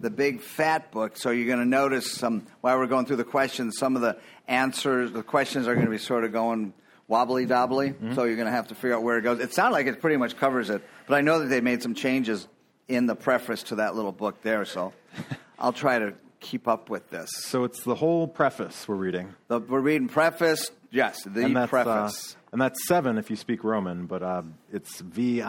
[0.00, 1.16] the big fat book.
[1.16, 4.16] So you're going to notice some, while we're going through the questions, some of the
[4.48, 6.72] answers, the questions are going to be sort of going
[7.06, 7.94] wobbly dobbly.
[8.14, 9.40] So you're going to have to figure out where it goes.
[9.40, 11.94] It sounds like it pretty much covers it, but I know that they made some
[11.94, 12.46] changes
[12.88, 14.64] in the preface to that little book there.
[14.64, 14.92] So
[15.58, 17.30] I'll try to keep up with this.
[17.36, 19.34] So it's the whole preface we're reading.
[19.48, 20.70] The, we're reading preface.
[20.90, 22.36] Yes, the uh, preface.
[22.52, 24.42] And that's seven if you speak Roman, but uh,
[24.72, 25.42] it's VII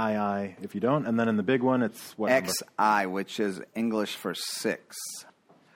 [0.62, 1.06] if you don't.
[1.08, 2.32] And then in the big one, it's what?
[2.32, 4.97] XI, which is English for six.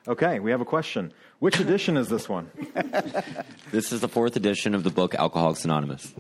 [0.07, 1.11] Okay, we have a question.
[1.39, 2.51] Which edition is this one?
[3.71, 6.13] This is the fourth edition of the book Alcoholics Anonymous.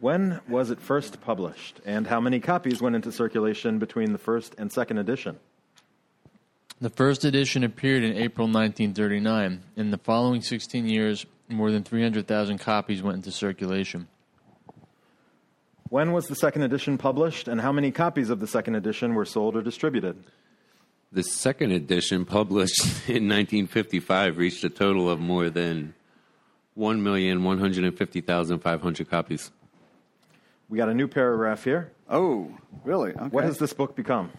[0.00, 4.54] When was it first published, and how many copies went into circulation between the first
[4.58, 5.38] and second edition?
[6.78, 9.62] The first edition appeared in April 1939.
[9.76, 14.08] In the following 16 years, more than 300,000 copies went into circulation.
[15.88, 19.24] When was the second edition published, and how many copies of the second edition were
[19.24, 20.22] sold or distributed?
[21.12, 25.94] The second edition, published in 1955, reached a total of more than
[26.76, 29.50] 1,150,500 copies.
[30.68, 31.90] We got a new paragraph here.
[32.10, 32.50] Oh,
[32.84, 33.12] really?
[33.12, 33.28] Okay.
[33.28, 34.30] What has this book become?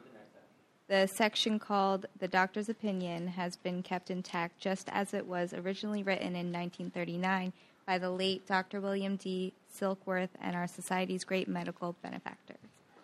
[0.89, 6.03] The section called The Doctor's Opinion has been kept intact just as it was originally
[6.03, 7.53] written in 1939
[7.87, 8.81] by the late Dr.
[8.81, 9.53] William D.
[9.79, 12.57] Silkworth and our society's great medical benefactors.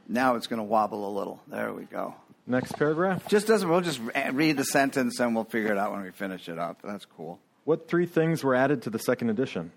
[0.09, 1.39] Now it's going to wobble a little.
[1.47, 2.15] There we go.
[2.45, 3.27] Next paragraph.
[3.27, 3.69] Just doesn't.
[3.69, 4.01] We'll just
[4.31, 6.81] read the sentence and we'll figure it out when we finish it up.
[6.83, 7.39] That's cool.
[7.63, 9.71] What three things were added to the second edition?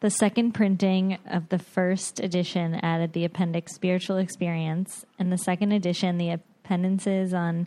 [0.00, 5.72] The second printing of the first edition added the appendix Spiritual Experience, and the second
[5.72, 7.66] edition, the appendices on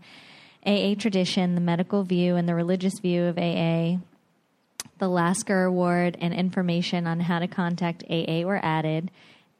[0.65, 3.97] AA tradition, the medical view, and the religious view of AA.
[4.99, 9.11] The Lasker Award and information on how to contact AA were added,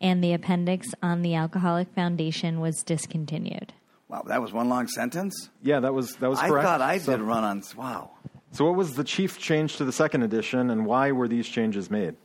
[0.01, 3.73] and the appendix on the Alcoholic Foundation was discontinued.
[4.09, 5.49] Wow, that was one long sentence.
[5.61, 6.65] Yeah, that was that was I correct.
[6.65, 7.61] thought I So- did run on.
[7.77, 8.11] Wow.
[8.53, 11.91] So, what was the chief change to the second edition, and why were these changes
[11.91, 12.15] made?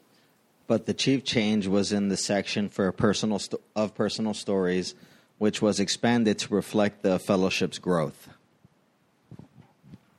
[0.68, 4.94] But the chief change was in the section for personal sto- of personal stories,
[5.42, 8.28] which was expanded to reflect the fellowship's growth.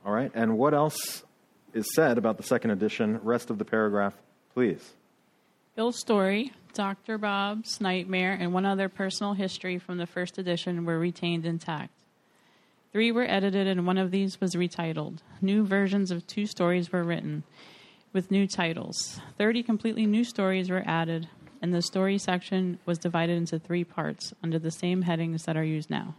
[0.04, 1.24] All right, and what else
[1.72, 3.18] is said about the second edition?
[3.22, 4.12] Rest of the paragraph,
[4.52, 4.92] please.
[5.76, 7.16] Bill's story, Dr.
[7.16, 11.94] Bob's nightmare, and one other personal history from the first edition were retained intact.
[12.92, 15.20] Three were edited, and one of these was retitled.
[15.40, 17.44] New versions of two stories were written
[18.12, 19.22] with new titles.
[19.38, 21.28] Thirty completely new stories were added,
[21.64, 25.64] and the story section was divided into three parts under the same headings that are
[25.64, 26.14] used now.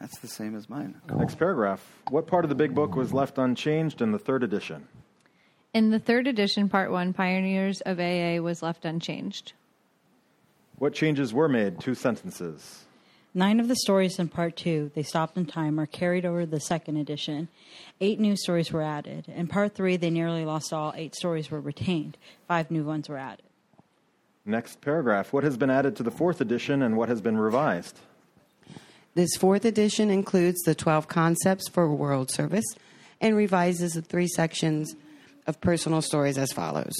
[0.00, 0.94] That's the same as mine.
[1.14, 1.86] Next paragraph.
[2.08, 4.88] What part of the big book was left unchanged in the third edition?
[5.74, 9.52] In the third edition, Part 1, Pioneers of AA was left unchanged.
[10.78, 11.78] What changes were made?
[11.78, 12.86] Two sentences.
[13.34, 16.46] Nine of the stories in part two, They Stopped in Time, are carried over to
[16.46, 17.48] the second edition.
[18.00, 19.28] Eight new stories were added.
[19.28, 20.94] In part three, they nearly lost all.
[20.96, 22.16] Eight stories were retained.
[22.48, 23.45] Five new ones were added.
[24.48, 25.32] Next paragraph.
[25.32, 27.98] What has been added to the fourth edition and what has been revised?
[29.14, 32.66] This fourth edition includes the 12 concepts for world service
[33.20, 34.94] and revises the three sections
[35.48, 36.92] of personal stories as follows.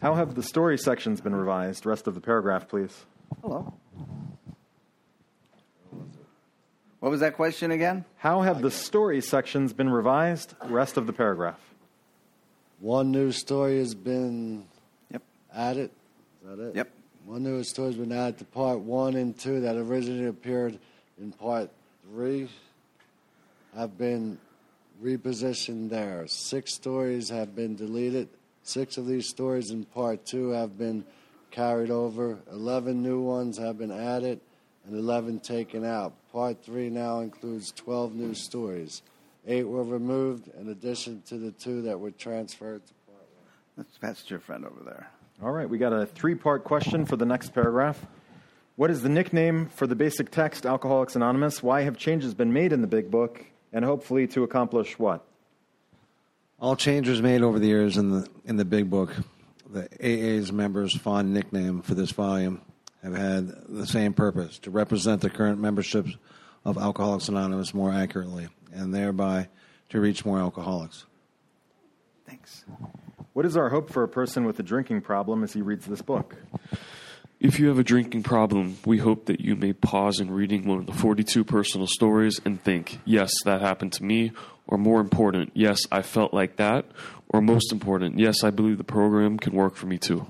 [0.00, 1.84] How have the story sections been revised?
[1.84, 3.04] Rest of the paragraph, please.
[3.42, 3.74] Hello.
[7.00, 8.06] What was that question again?
[8.16, 10.54] How have the story sections been revised?
[10.64, 11.60] Rest of the paragraph.
[12.78, 14.64] One new story has been
[15.52, 15.60] yep.
[15.60, 15.90] added.
[16.42, 16.76] Is that it?
[16.76, 16.90] Yep.
[17.26, 20.78] One new story has been added to part one and two that originally appeared
[21.20, 21.70] in part
[22.10, 22.48] three
[23.76, 24.38] have been
[25.02, 26.26] repositioned there.
[26.26, 28.28] Six stories have been deleted.
[28.62, 31.04] Six of these stories in part two have been
[31.50, 32.38] carried over.
[32.50, 34.40] Eleven new ones have been added
[34.86, 36.12] and 11 taken out.
[36.32, 39.02] Part three now includes 12 new stories.
[39.46, 43.46] Eight were removed in addition to the two that were transferred to part one.
[43.76, 45.08] That's, that's your friend over there.
[45.42, 47.98] All right, we got a three part question for the next paragraph.
[48.76, 51.62] What is the nickname for the basic text, Alcoholics Anonymous?
[51.62, 53.42] Why have changes been made in the big book?
[53.72, 55.24] And hopefully to accomplish what?
[56.58, 59.14] All changes made over the years in the in the big book.
[59.70, 62.60] The AA's members' fond nickname for this volume
[63.02, 66.18] have had the same purpose to represent the current memberships
[66.66, 69.48] of Alcoholics Anonymous more accurately and thereby
[69.88, 71.06] to reach more alcoholics.
[72.26, 72.66] Thanks.
[73.40, 76.02] What is our hope for a person with a drinking problem as he reads this
[76.02, 76.36] book?
[77.40, 80.80] If you have a drinking problem, we hope that you may pause in reading one
[80.80, 84.32] of the 42 personal stories and think, yes, that happened to me,
[84.66, 86.84] or more important, yes, I felt like that,
[87.30, 90.26] or most important, yes, I believe the program can work for me too.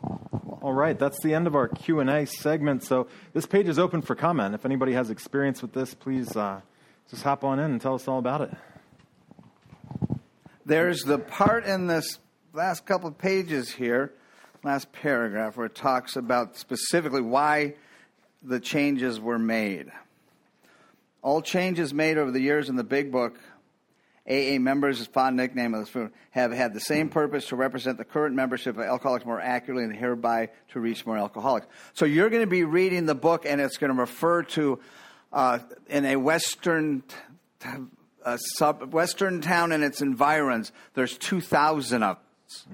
[0.63, 2.85] All right, that's the end of our Q&A segment.
[2.85, 4.55] So this page is open for comment.
[4.55, 6.61] If anybody has experience with this, please uh,
[7.11, 8.57] just hop on in and tell us all about it.
[10.65, 12.21] There's the part in this
[12.53, 14.13] last couple of pages here,
[14.63, 17.75] last paragraph, where it talks about specifically why
[18.43, 19.91] the changes were made.
[21.23, 23.39] All changes made over the years in the big book,
[24.29, 28.05] AA members' fond nickname of this food, have had the same purpose to represent the
[28.05, 31.67] current membership of alcoholics more accurately and hereby to reach more alcoholics.
[31.93, 34.81] So you're going to be reading the book, and it's going to refer to
[35.33, 37.03] uh, in a Western
[38.25, 42.19] a sub, Western town and its environs, there's 2,000 of
[42.51, 42.67] us.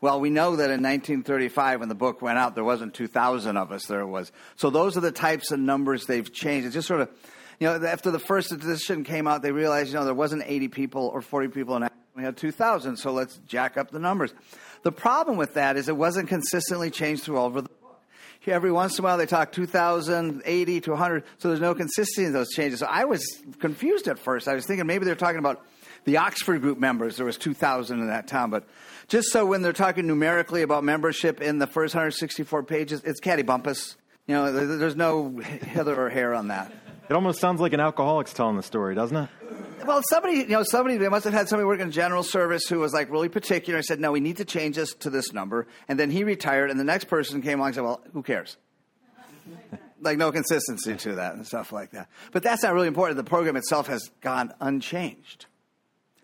[0.00, 3.72] Well, we know that in 1935, when the book went out, there wasn't 2,000 of
[3.72, 3.86] us.
[3.86, 4.30] There was.
[4.56, 6.66] So those are the types of numbers they've changed.
[6.66, 7.10] It's just sort of,
[7.58, 10.68] you know, after the first edition came out, they realized, you know, there wasn't 80
[10.68, 12.96] people or 40 people, and we had 2,000.
[12.96, 14.32] So let's jack up the numbers.
[14.84, 17.70] The problem with that is it wasn't consistently changed through all over the
[18.46, 22.24] every once in a while they talk 2,000, 80 to 100, so there's no consistency
[22.24, 22.80] in those changes.
[22.80, 23.22] So I was
[23.58, 24.48] confused at first.
[24.48, 25.64] I was thinking maybe they're talking about
[26.04, 27.16] the Oxford group members.
[27.16, 28.64] There was 2,000 in that town, but
[29.08, 33.96] just so when they're talking numerically about membership in the first 164 pages, it's cattybumpus.
[34.26, 36.70] You know, there's no hither or hair on that.
[37.08, 39.30] It almost sounds like an alcoholic's telling the story, doesn't it?
[39.86, 42.80] Well, somebody, you know, somebody, they must have had somebody working in general service who
[42.80, 45.66] was like really particular and said, no, we need to change this to this number.
[45.88, 48.58] And then he retired, and the next person came along and said, well, who cares?
[50.02, 52.08] like, no consistency to that and stuff like that.
[52.32, 53.16] But that's not really important.
[53.16, 55.46] The program itself has gone unchanged.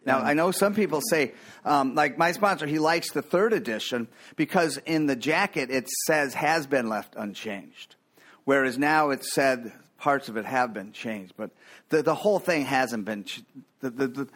[0.06, 1.32] Now, I know some people say,
[1.64, 6.34] um, like my sponsor, he likes the third edition because in the jacket it says
[6.34, 7.96] has been left unchanged,
[8.44, 11.50] whereas now it said parts of it have been changed, but
[11.88, 13.24] the, the whole thing hasn't been.
[13.24, 13.42] Ch-
[13.80, 14.28] the, the, the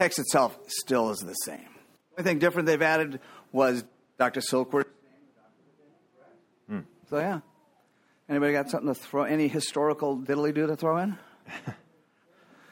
[0.00, 1.58] text itself still is the same.
[2.16, 3.20] The only thing different they've added
[3.52, 3.84] was
[4.18, 4.40] Dr.
[4.40, 4.86] Silkworth.
[6.68, 6.80] Hmm.
[7.08, 7.40] So yeah,
[8.28, 9.22] anybody got something to throw?
[9.22, 11.18] Any historical diddly do to throw in?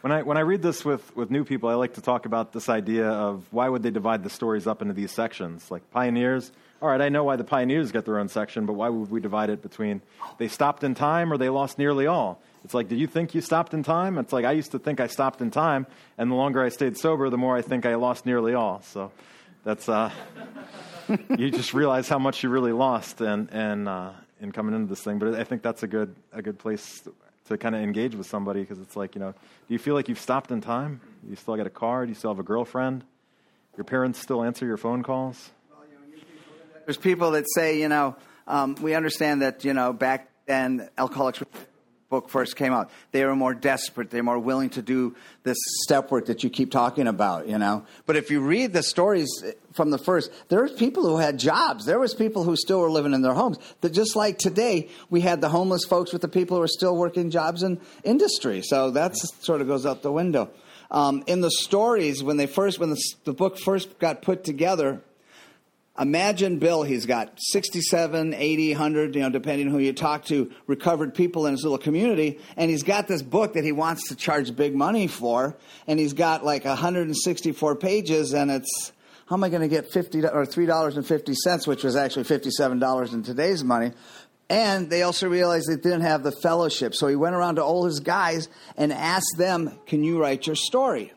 [0.00, 2.52] When I when I read this with, with new people, I like to talk about
[2.52, 5.70] this idea of why would they divide the stories up into these sections?
[5.70, 6.50] Like pioneers.
[6.80, 9.20] All right, I know why the pioneers get their own section, but why would we
[9.20, 10.00] divide it between
[10.38, 12.40] they stopped in time or they lost nearly all?
[12.64, 14.16] It's like, did you think you stopped in time?
[14.16, 15.86] It's like I used to think I stopped in time,
[16.16, 18.80] and the longer I stayed sober, the more I think I lost nearly all.
[18.80, 19.12] So
[19.64, 20.10] that's uh,
[21.36, 25.02] you just realize how much you really lost and and uh, in coming into this
[25.02, 25.18] thing.
[25.18, 27.06] But I think that's a good a good place
[27.50, 30.08] to kind of engage with somebody because it's like you know, do you feel like
[30.08, 31.00] you've stopped in time?
[31.28, 32.06] You still got a car?
[32.06, 33.04] Do you still have a girlfriend?
[33.76, 35.50] Your parents still answer your phone calls?
[36.86, 38.16] There's people that say, you know,
[38.48, 41.40] um, we understand that, you know, back then Alcoholics
[42.10, 44.10] book first came out, they were more desperate.
[44.10, 47.86] They're more willing to do this step work that you keep talking about, you know.
[48.04, 49.28] But if you read the stories
[49.72, 51.86] from the first, there was people who had jobs.
[51.86, 53.58] There was people who still were living in their homes.
[53.80, 56.96] That just like today, we had the homeless folks with the people who are still
[56.96, 58.60] working jobs in industry.
[58.62, 60.50] So that sort of goes out the window.
[60.90, 65.00] Um, in the stories, when they first, when the, the book first got put together,
[65.98, 70.50] Imagine Bill, he's got 67, 80, 100, you know, depending on who you talk to,
[70.66, 74.16] recovered people in his little community, and he's got this book that he wants to
[74.16, 78.92] charge big money for, and he's got like 164 pages, and it's,
[79.26, 83.62] how am I going to get 50 or $3.50, which was actually $57 in today's
[83.62, 83.92] money?
[84.48, 86.94] And they also realized they didn't have the fellowship.
[86.96, 90.56] So he went around to all his guys and asked them, Can you write your
[90.56, 91.12] story?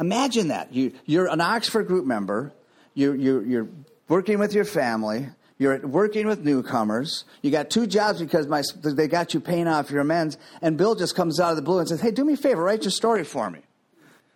[0.00, 0.72] Imagine that.
[0.72, 2.54] You, you're an Oxford group member.
[2.94, 3.68] You, you, you're
[4.08, 5.28] working with your family.
[5.58, 7.24] You're working with newcomers.
[7.42, 10.36] You got two jobs because my, they got you paying off your amends.
[10.60, 12.62] And Bill just comes out of the blue and says, Hey, do me a favor,
[12.62, 13.60] write your story for me.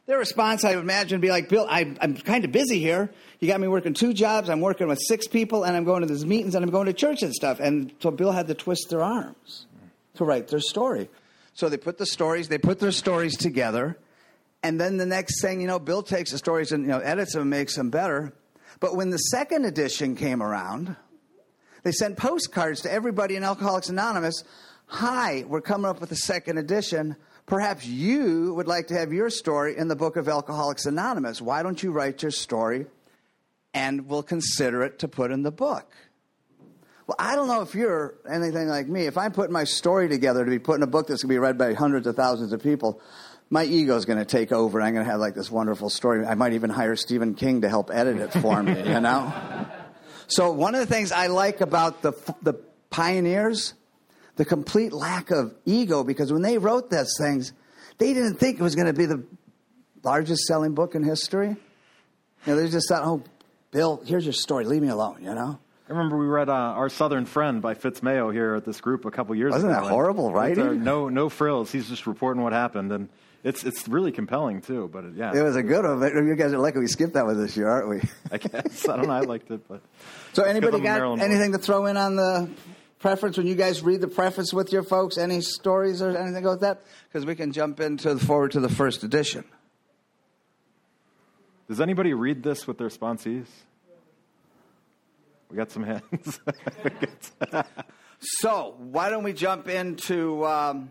[0.06, 3.10] Their response, I would imagine, would be like, Bill, I, I'm kind of busy here.
[3.40, 4.48] You got me working two jobs.
[4.48, 6.94] I'm working with six people, and I'm going to these meetings, and I'm going to
[6.94, 7.60] church and stuff.
[7.60, 9.66] And so Bill had to twist their arms
[10.14, 11.10] to write their story.
[11.52, 13.98] So they put the stories, they put their stories together,
[14.62, 17.32] and then the next thing you know, Bill takes the stories and you know edits
[17.34, 18.32] them, and makes them better.
[18.80, 20.96] But when the second edition came around,
[21.82, 24.44] they sent postcards to everybody in Alcoholics Anonymous.
[24.86, 27.16] Hi, we're coming up with a second edition.
[27.46, 31.40] Perhaps you would like to have your story in the book of Alcoholics Anonymous.
[31.40, 32.86] Why don't you write your story
[33.74, 35.92] and we'll consider it to put in the book?
[37.06, 39.06] Well, I don't know if you're anything like me.
[39.06, 41.34] If I'm putting my story together to be put in a book that's going to
[41.34, 43.00] be read by hundreds of thousands of people,
[43.51, 45.88] my ego is going to take over and I'm going to have like this wonderful
[45.90, 46.26] story.
[46.26, 49.32] I might even hire Stephen King to help edit it for me, you know?
[50.30, 52.53] So one of the things I like about the, the
[52.90, 53.72] pioneers,
[54.36, 57.55] the complete lack of ego, because when they wrote those things,
[57.96, 59.24] they didn't think it was going to be the
[60.05, 61.49] largest selling book in history.
[61.49, 61.57] You
[62.46, 63.22] know, they just thought, oh,
[63.70, 64.66] Bill, here's your story.
[64.66, 65.59] Leave me alone, you know?
[65.88, 69.07] I remember we read uh, Our Southern Friend by Fitz Mayo here at this group
[69.07, 69.80] a couple years Wasn't ago.
[69.82, 70.66] that horrible And writing?
[70.68, 71.72] uh, no, no frills.
[71.72, 73.09] He's just reporting what happened, and
[73.45, 74.89] it's it's really compelling too.
[74.93, 76.01] But it, yeah, It was a good one.
[76.01, 78.01] but You guys are lucky we skipped that one this year, aren't we?
[78.32, 79.12] I guess I don't know.
[79.14, 79.82] I liked it, but
[80.32, 82.51] So anybody got Maryland anything to throw in on the
[82.99, 85.18] preference when you guys read the preface with your folks?
[85.18, 86.82] Any stories or anything like that?
[87.09, 89.45] Because we can jump into the foreword to the first edition.
[91.68, 93.47] Does anybody read this with their sponsees?
[95.51, 96.41] We got some hands.
[98.20, 100.91] So why don't we jump into um,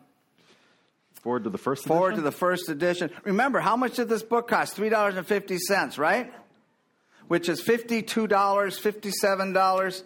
[1.20, 2.24] foreword to the first foreword edition?
[2.24, 3.12] to the first edition?
[3.24, 4.76] Remember, how much did this book cost?
[4.76, 6.32] Three dollars and fifty cents, right?
[7.28, 10.04] Which is fifty-two dollars, fifty-seven dollars,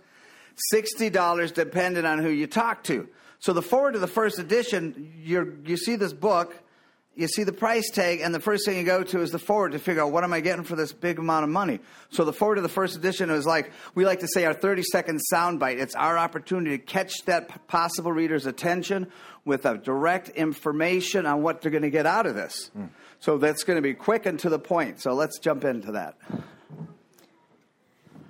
[0.56, 3.08] sixty dollars, depending on who you talk to.
[3.40, 6.56] So the foreword to the first edition, you you see this book,
[7.16, 9.74] you see the price tag, and the first thing you go to is the foreword
[9.74, 11.80] to figure out what am I getting for this big amount of money.
[12.10, 14.84] So the foreword to the first edition is like we like to say our thirty
[14.84, 15.80] second soundbite.
[15.80, 19.12] It's our opportunity to catch that possible reader's attention
[19.46, 22.70] with a direct information on what they're going to get out of this.
[22.74, 22.86] Hmm.
[23.20, 25.02] So that's going to be quick and to the point.
[25.02, 26.18] So let's jump into that.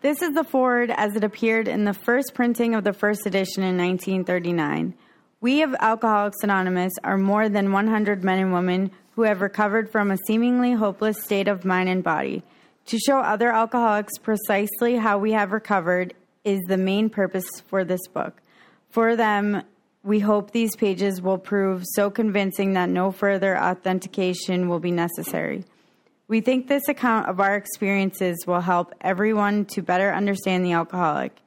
[0.02, 3.64] This is the foreword as it appeared in the first printing of the first edition
[3.64, 4.96] in 1939.
[5.42, 10.12] We of Alcoholics Anonymous are more than 100 men and women who have recovered from
[10.12, 12.44] a seemingly hopeless state of mind and body.
[12.88, 18.08] To show other alcoholics precisely how we have recovered is the main purpose for this
[18.08, 18.42] book.
[18.90, 19.64] For them,
[20.04, 25.64] we hope these pages will prove so convincing that no further authentication will be necessary.
[26.28, 31.38] We think this account of our experiences will help everyone to better understand the alcoholic.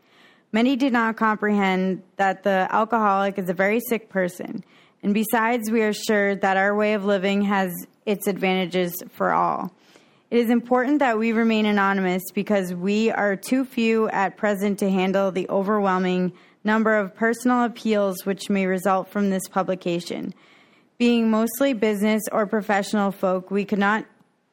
[0.52, 4.62] Many do not comprehend that the alcoholic is a very sick person,
[5.02, 7.72] and besides, we are sure that our way of living has
[8.06, 9.72] its advantages for all.
[10.30, 14.90] It is important that we remain anonymous because we are too few at present to
[14.90, 16.32] handle the overwhelming
[16.64, 20.34] number of personal appeals which may result from this publication.
[20.98, 24.06] Being mostly business or professional folk, we could not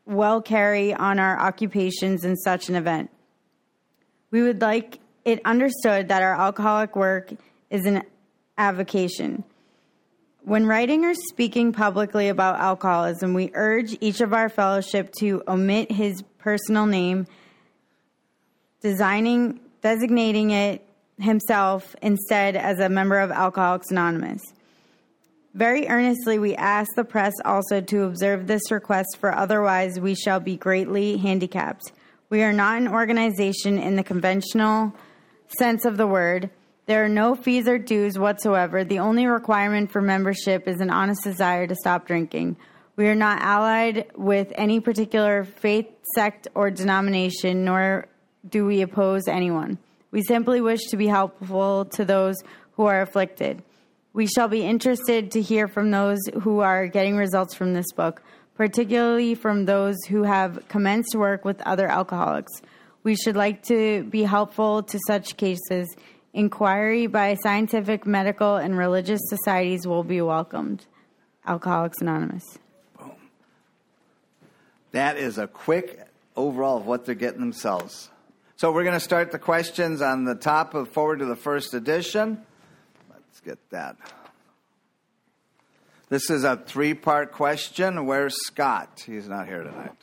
[0.06, 3.10] well carry on our occupations in such an event.
[4.30, 7.32] We would like it understood that our alcoholic work
[7.70, 8.04] is an
[8.58, 9.44] avocation.
[10.44, 15.92] When writing or speaking publicly about alcoholism, we urge each of our fellowship to omit
[15.92, 17.28] his personal name,
[18.82, 20.84] designing, designating it
[21.20, 24.42] himself instead as a member of Alcoholics Anonymous.
[25.54, 30.40] Very earnestly, we ask the press also to observe this request, for otherwise we shall
[30.40, 31.92] be greatly handicapped.
[32.30, 34.96] We are not an organization in the conventional
[35.60, 36.50] sense of the word.
[36.86, 38.86] There are no fees or dues whatsoever.
[38.86, 42.56] The only requirement for membership is an honest desire to stop drinking.
[42.96, 48.08] We are not allied with any particular faith, sect, or denomination, nor
[48.48, 49.78] do we oppose anyone.
[50.12, 52.36] We simply wish to be helpful to those
[52.74, 53.64] who are afflicted.
[54.14, 58.22] We shall be interested to hear from those who are getting results from this book,
[58.56, 62.52] particularly from those who have commenced work with other alcoholics.
[63.04, 65.96] We should like to be helpful to such cases.
[66.34, 70.86] Inquiry by scientific, medical, and religious societies will be welcomed.
[71.48, 72.60] Alcoholics Anonymous.
[73.00, 73.12] Boom.
[74.92, 76.06] That is a quick
[76.36, 78.11] overall of what they're getting themselves.
[78.62, 81.74] So we're going to start the questions on the top of foreword to the first
[81.74, 82.46] edition.
[83.10, 83.96] Let's get that.
[86.10, 88.06] This is a three part question.
[88.06, 89.02] Where's Scott?
[89.04, 89.96] He's not here tonight.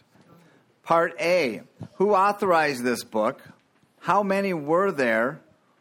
[0.82, 1.62] Part A
[1.98, 3.40] Who authorized this book?
[4.00, 5.38] How many were there?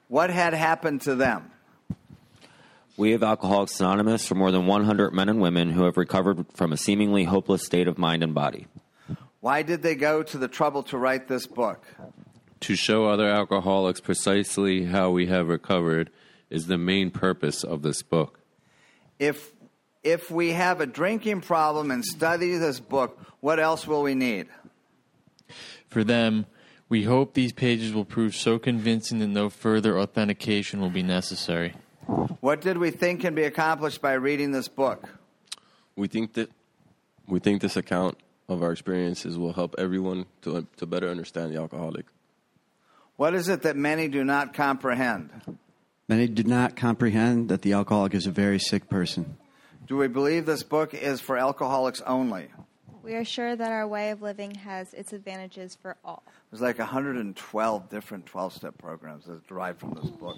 [0.08, 1.50] What had happened to them?
[2.96, 6.74] We have Alcoholics Anonymous for more than 100 men and women who have recovered from
[6.74, 8.68] a seemingly hopeless state of mind and body.
[9.40, 11.84] Why did they go to the trouble to write this book?
[12.62, 16.10] To show other alcoholics precisely how we have recovered
[16.49, 18.39] is the main purpose of this book.
[19.20, 19.53] If
[20.03, 24.47] if we have a drinking problem and study this book, what else will we need?
[25.89, 26.45] For them,
[26.88, 31.74] we hope these pages will prove so convincing that no further authentication will be necessary.
[32.39, 35.10] What did we think can be accomplished by reading this book?
[35.97, 36.49] We think that
[37.28, 41.58] we think this account of our experiences will help everyone to, to better understand the
[41.58, 42.05] alcoholic.
[43.18, 45.32] What is it that many do not comprehend?
[46.07, 49.38] Many do not comprehend that the alcoholic is a very sick person.
[49.88, 52.49] Do we believe this book is for alcoholics only?
[53.01, 56.22] We are sure that our way of living has its advantages for all.
[56.51, 60.38] There's like 112 different 12 step programs that derive from this book.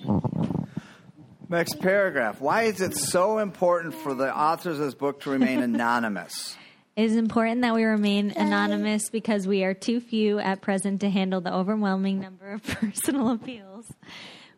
[1.50, 2.40] Next paragraph.
[2.40, 6.56] Why is it so important for the authors of this book to remain anonymous?
[7.00, 11.10] It is important that we remain anonymous because we are too few at present to
[11.10, 13.86] handle the overwhelming number of personal appeals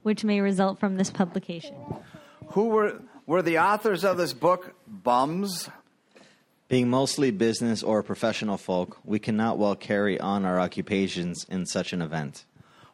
[0.02, 1.76] which may result from this publication.
[2.54, 5.70] Who were were the authors of this book bums?
[6.68, 11.94] Being mostly business or professional folk, we cannot well carry on our occupations in such
[11.94, 12.46] an event.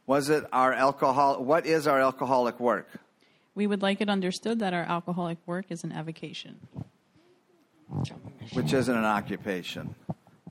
[0.06, 3.00] Was it our alcohol what is our alcoholic work?
[3.56, 6.68] We would like it understood that our alcoholic work is an avocation.
[8.54, 9.96] Which isn't an occupation.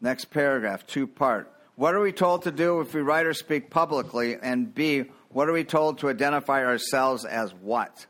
[0.01, 1.53] Next paragraph, two part.
[1.76, 4.36] What are we told to do if we write or speak publicly?
[4.40, 8.07] And B, what are we told to identify ourselves as what?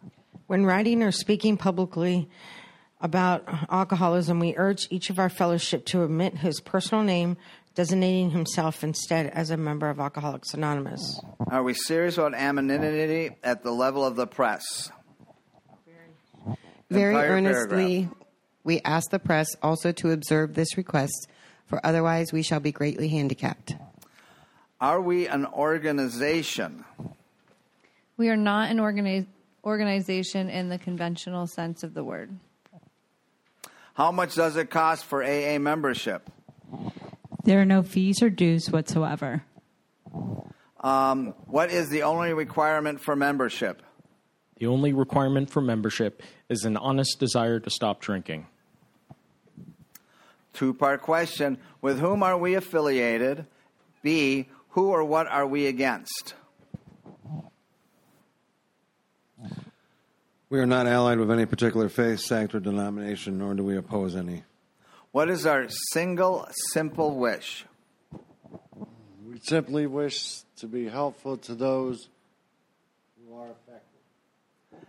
[0.47, 2.29] When writing or speaking publicly
[3.01, 7.37] about alcoholism, we urge each of our fellowship to omit his personal name,
[7.75, 11.21] designating himself instead as a member of Alcoholics Anonymous.
[11.51, 14.91] Are we serious about anonymity at the level of the press?
[16.89, 18.26] Very Entire earnestly, paragraph.
[18.67, 21.29] We ask the press also to observe this request,
[21.67, 23.77] for otherwise we shall be greatly handicapped.
[24.81, 26.85] Are we an organization?
[28.17, 29.27] We are not an organi-
[29.65, 32.37] organization in the conventional sense of the word.
[33.95, 36.29] How much does it cost for AA membership?
[37.45, 39.45] There are no fees or dues whatsoever.
[40.81, 43.83] Um, what is the only requirement for membership?
[44.59, 48.47] The only requirement for membership is an honest desire to stop drinking.
[50.57, 51.59] Two part question.
[51.83, 53.45] With whom are we affiliated?
[54.03, 56.33] B, who or what are we against?
[60.49, 64.17] We are not allied with any particular faith, sect, or denomination, nor do we oppose
[64.17, 64.45] any.
[65.13, 67.67] What is our single, simple wish?
[69.27, 72.09] We simply wish to be helpful to those
[73.19, 74.87] who are affected.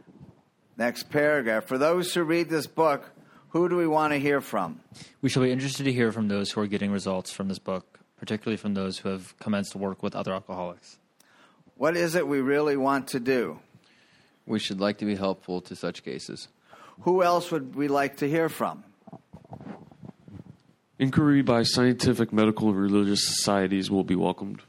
[0.78, 1.66] Next paragraph.
[1.66, 3.10] For those who read this book,
[3.50, 4.80] who do we want to hear from?
[5.22, 8.00] We shall be interested to hear from those who are getting results from this book,
[8.18, 11.00] particularly from those who have commenced to work with other alcoholics.
[11.76, 13.60] What is it we really want to do?
[14.46, 16.48] We should like to be helpful to such cases.
[17.02, 18.84] Who else would we like to hear from?
[21.00, 24.62] Inquiry by scientific, medical, and religious societies will be welcomed.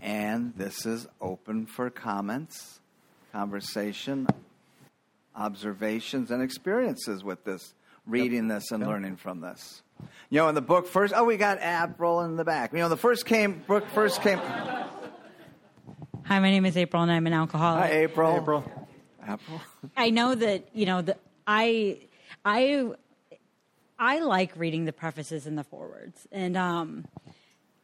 [0.00, 2.80] And this is open for comments,
[3.32, 4.26] conversation,
[5.38, 7.74] observations, and experiences with this,
[8.06, 9.82] reading this and learning from this.
[10.30, 12.72] You know, in the book first, oh, we got April in the back.
[12.72, 14.38] You know, the first came, book first came.
[14.38, 17.84] Hi, my name is April, and I'm an alcoholic.
[17.84, 18.36] Hi, April.
[18.36, 18.88] April.
[19.22, 19.60] April.
[19.96, 21.16] I know that you know the
[21.46, 22.00] I
[22.44, 22.90] I
[23.98, 27.06] I like reading the prefaces and the forewords, and um,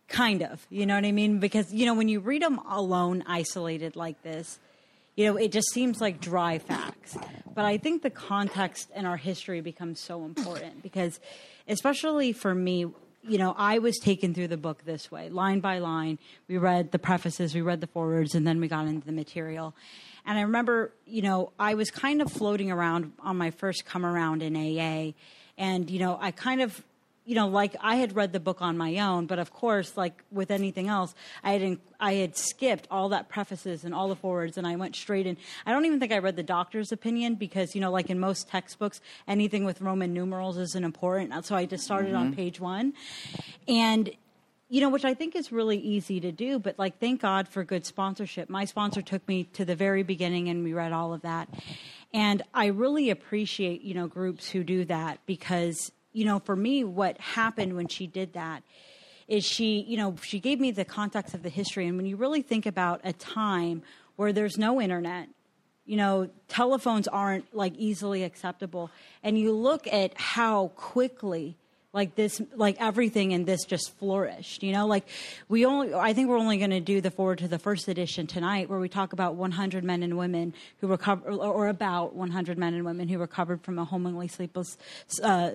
[0.09, 1.39] kind of, you know what I mean?
[1.39, 4.59] Because you know when you read them alone, isolated like this,
[5.17, 7.17] you know it just seems like dry facts.
[7.55, 11.21] But I think the context and our history becomes so important because,
[11.69, 12.87] especially for me,
[13.27, 16.19] you know, I was taken through the book this way, line by line.
[16.49, 19.75] We read the prefaces, we read the forewords, and then we got into the material.
[20.27, 24.05] And I remember, you know, I was kind of floating around on my first come
[24.05, 25.13] around in AA.
[25.57, 26.83] And, you know, I kind of,
[27.25, 30.23] you know, like I had read the book on my own, but of course, like
[30.31, 34.59] with anything else, I had I had skipped all that prefaces and all the forewords,
[34.59, 35.37] and I went straight in.
[35.65, 38.49] I don't even think I read the doctor's opinion because you know, like in most
[38.49, 41.45] textbooks, anything with Roman numerals isn't important.
[41.47, 42.17] So I just started mm-hmm.
[42.19, 42.93] on page one,
[43.67, 44.11] and
[44.69, 47.65] you know, which I think is really easy to do, but like, thank God for
[47.65, 48.51] good sponsorship.
[48.51, 51.49] My sponsor took me to the very beginning and we read all of that.
[52.13, 56.85] And I really appreciate, you know, groups who do that because, you know, for me,
[56.85, 58.63] what happened when she did that
[59.29, 61.87] is she, you know, she gave me the context of the history.
[61.87, 63.83] And when you really think about a time
[64.17, 65.29] where there's no internet,
[65.85, 68.91] you know, telephones aren't like easily acceptable,
[69.23, 71.59] and you look at how quickly
[71.95, 74.87] like this like everything in this just flourished you know?
[74.87, 75.07] Like
[75.49, 78.27] we only i think we're only going to do the foreword to the first edition
[78.27, 82.75] tonight where we talk about 100 men and women who recover or about 100 men
[82.75, 84.77] and women who recovered from a homingly sleepless
[85.23, 85.51] uh,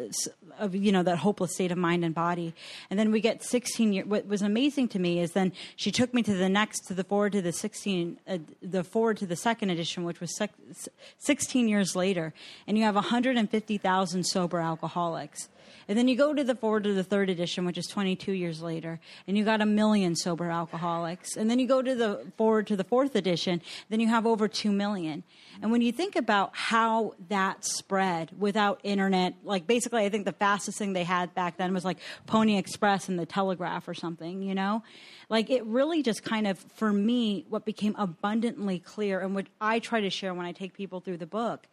[0.72, 2.54] you know that hopeless state of mind and body.
[2.90, 6.14] And then we get 16 years what was amazing to me is then she took
[6.14, 9.36] me to the next to the foreword to the 16 uh, the foreword to the
[9.36, 10.54] second edition which was sec-
[11.18, 12.34] 16 years later.
[12.68, 15.50] And you have 150000 sober alcoholics
[15.90, 18.62] and then you go to the foreword to the third edition, which is 22 years
[18.62, 21.36] later, and you got a million sober alcoholics.
[21.36, 23.60] And then you go to the foreword to the fourth edition,
[23.90, 25.24] then you have over 2 million.
[25.64, 30.32] And when you think about how that spread without internet, like basically, I think the
[30.32, 34.44] fastest thing they had back then was like Pony Express and the Telegraph or something,
[34.44, 34.84] you know?
[35.28, 39.80] Like it really just kind of, for me, what became abundantly clear and what I
[39.80, 41.66] try to share when I take people through the book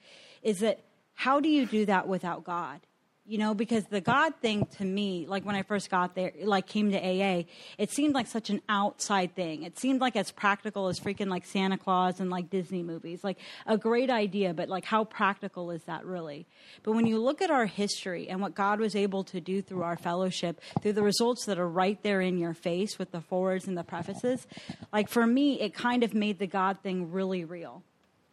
[0.42, 0.80] is that
[1.12, 2.80] how do you do that without God?
[3.29, 6.68] You know because the god thing to me like when i first got there like
[6.68, 7.43] came to aa
[7.77, 9.64] it seemed like such an outside thing.
[9.64, 13.39] It seemed like as practical as freaking like santa claus and like disney movies like
[13.66, 16.47] a great idea but like how practical is that really?
[16.85, 19.83] But when you look at our history and what god was able to do through
[19.83, 23.66] our fellowship through the results that are right there in your face with the forewords
[23.66, 24.47] and the prefaces
[24.93, 27.83] like for me it kind of made the god thing really real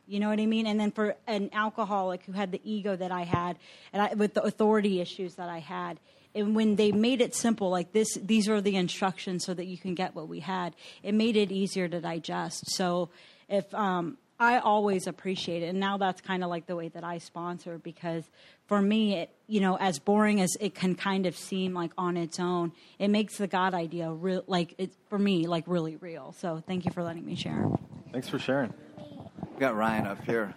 [0.07, 0.67] you know what I mean?
[0.67, 3.57] And then for an alcoholic who had the ego that I had,
[3.91, 5.99] and I, with the authority issues that I had,
[6.35, 9.77] and when they made it simple, like this, these are the instructions so that you
[9.77, 10.75] can get what we had.
[11.03, 12.71] It made it easier to digest.
[12.71, 13.09] So
[13.47, 17.03] if um, I always appreciate it, and now that's kind of like the way that
[17.03, 18.23] I sponsor because
[18.65, 22.17] for me, it you know, as boring as it can kind of seem like on
[22.17, 26.33] its own, it makes the God idea real, like it for me, like really real.
[26.39, 27.69] So thank you for letting me share.
[28.11, 28.73] Thanks for sharing.
[29.53, 30.55] We got Ryan up here.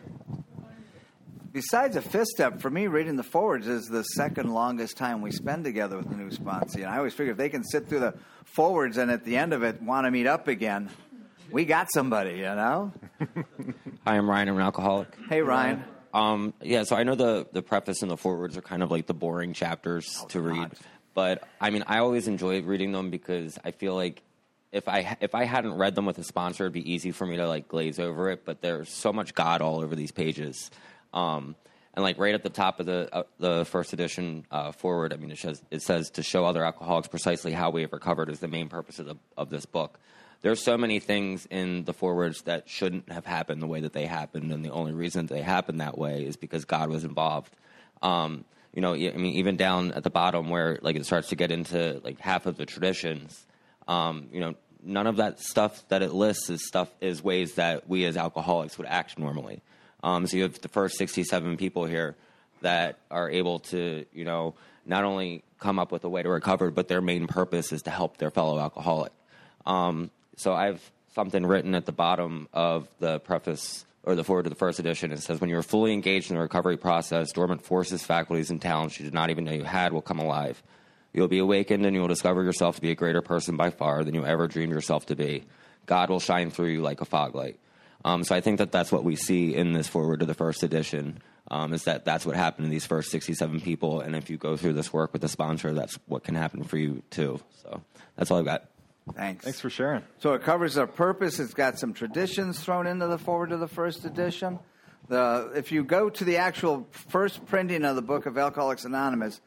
[1.52, 5.30] Besides a fifth step, for me, reading the forewords is the second longest time we
[5.30, 6.78] spend together with the new sponsor.
[6.78, 9.52] And I always figure if they can sit through the forewords and at the end
[9.52, 10.88] of it want to meet up again,
[11.50, 12.92] we got somebody, you know?
[14.06, 14.48] Hi, I'm Ryan.
[14.48, 15.08] I'm an alcoholic.
[15.28, 15.84] Hey, Ryan.
[16.14, 19.06] Um, yeah, so I know the, the preface and the forewords are kind of like
[19.06, 20.72] the boring chapters oh, to read.
[21.12, 24.22] But I mean, I always enjoy reading them because I feel like
[24.76, 27.36] if I if I hadn't read them with a sponsor, it'd be easy for me
[27.38, 28.44] to like glaze over it.
[28.44, 30.70] But there's so much God all over these pages,
[31.12, 31.56] um,
[31.94, 35.16] and like right at the top of the uh, the first edition uh, foreword, I
[35.16, 38.38] mean, it says it says to show other alcoholics precisely how we have recovered is
[38.38, 39.98] the main purpose of the, of this book.
[40.42, 44.06] There's so many things in the forewords that shouldn't have happened the way that they
[44.06, 47.56] happened, and the only reason they happened that way is because God was involved.
[48.02, 51.36] Um, you know, I mean, even down at the bottom where like it starts to
[51.36, 53.46] get into like half of the traditions
[53.88, 54.54] Um, you know,
[54.86, 58.78] none of that stuff that it lists is stuff is ways that we as alcoholics
[58.78, 59.60] would act normally.
[60.02, 62.14] Um, so you have the first 67 people here
[62.62, 64.54] that are able to, you know,
[64.86, 67.90] not only come up with a way to recover, but their main purpose is to
[67.90, 69.12] help their fellow alcoholic.
[69.66, 70.80] Um, so I have
[71.14, 75.10] something written at the bottom of the preface or the foreword to the first edition.
[75.10, 78.62] It says, "When you are fully engaged in the recovery process, dormant forces, faculties, and
[78.62, 80.62] talents you did not even know you had will come alive.
[81.16, 83.70] You will be awakened, and you will discover yourself to be a greater person by
[83.70, 85.44] far than you ever dreamed yourself to be.
[85.86, 87.58] God will shine through you like a fog light."
[88.04, 90.62] Um, so I think that that's what we see in this foreword to the first
[90.62, 91.22] edition.
[91.50, 94.56] Um, is that that's what happened to these first 67 people, and if you go
[94.56, 97.40] through this work with a sponsor, that's what can happen for you too.
[97.62, 97.82] So
[98.16, 98.68] that's all I've got.
[99.14, 99.44] Thanks.
[99.44, 100.02] Thanks for sharing.
[100.18, 101.38] So it covers our purpose.
[101.38, 104.58] It's got some traditions thrown into the foreword to the first edition.
[105.08, 109.40] The, if you go to the actual first printing of the book of Alcoholics Anonymous,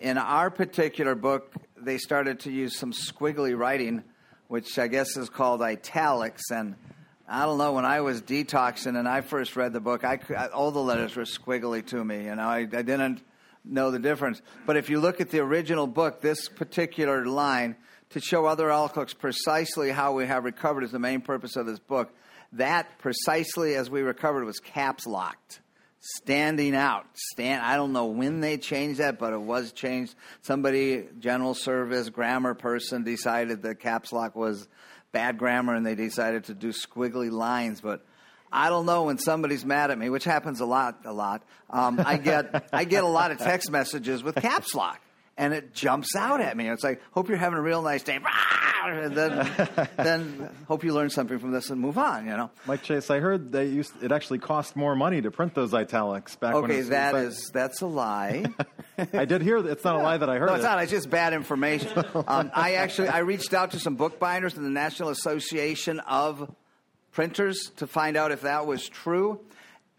[0.00, 4.02] in our particular book, they started to use some squiggly writing,
[4.48, 6.50] which I guess is called italics.
[6.50, 6.74] And
[7.28, 10.18] I don't know, when I was detoxing and I first read the book, I,
[10.54, 12.24] all the letters were squiggly to me.
[12.24, 13.22] You know, I, I didn't
[13.64, 14.40] know the difference.
[14.66, 17.76] But if you look at the original book, this particular line,
[18.10, 21.78] to show other alcoholics precisely how we have recovered is the main purpose of this
[21.78, 22.12] book.
[22.52, 25.60] That precisely as we recovered was caps locked.
[26.00, 27.04] Standing out.
[27.12, 30.14] Stand I don't know when they changed that, but it was changed.
[30.40, 34.66] Somebody, general service, grammar person decided that caps lock was
[35.12, 38.04] bad grammar and they decided to do squiggly lines, but
[38.52, 41.42] I don't know when somebody's mad at me, which happens a lot, a lot.
[41.68, 45.00] Um, I get I get a lot of text messages with caps lock,
[45.40, 46.68] and it jumps out at me.
[46.68, 48.20] It's like, hope you're having a real nice day.
[48.82, 49.68] And then,
[49.98, 52.24] then hope you learn something from this and move on.
[52.24, 52.50] You know.
[52.64, 56.34] Mike Chase, I heard they used it actually cost more money to print those italics
[56.36, 56.64] back when.
[56.64, 58.46] Okay, it was- that is that's a lie.
[59.12, 59.70] I did hear that.
[59.70, 60.46] It's not a lie that I heard.
[60.46, 60.66] No, it's it.
[60.66, 60.82] not.
[60.82, 61.90] It's just bad information.
[62.26, 66.50] Um, I actually I reached out to some bookbinders in the National Association of
[67.12, 69.40] Printers to find out if that was true.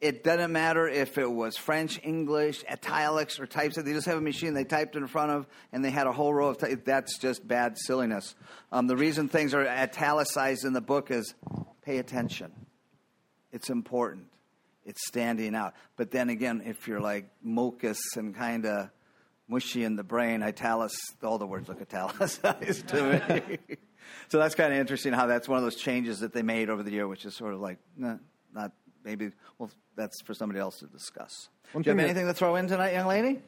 [0.02, 3.76] It doesn't matter if it was French, English, italics, or types.
[3.76, 6.34] They just have a machine they typed in front of, and they had a whole
[6.34, 6.58] row of.
[6.58, 8.34] Ty- that's just bad silliness.
[8.72, 11.36] Um, the reason things are italicized in the book is
[11.84, 12.52] pay attention.
[13.52, 14.26] It's important.
[14.86, 15.76] It's standing out.
[15.97, 18.89] But then again, if you're like mucus and kind of
[19.47, 23.78] mushy in the brain, italics, all the words look italicized to me.
[24.30, 26.82] so that's kind of interesting how that's one of those changes that they made over
[26.82, 28.16] the year, which is sort of like, nah,
[28.52, 28.72] not
[29.04, 31.49] maybe, well, that's for somebody else to discuss.
[31.72, 33.41] One Do you have thing that- anything to throw in tonight, young lady?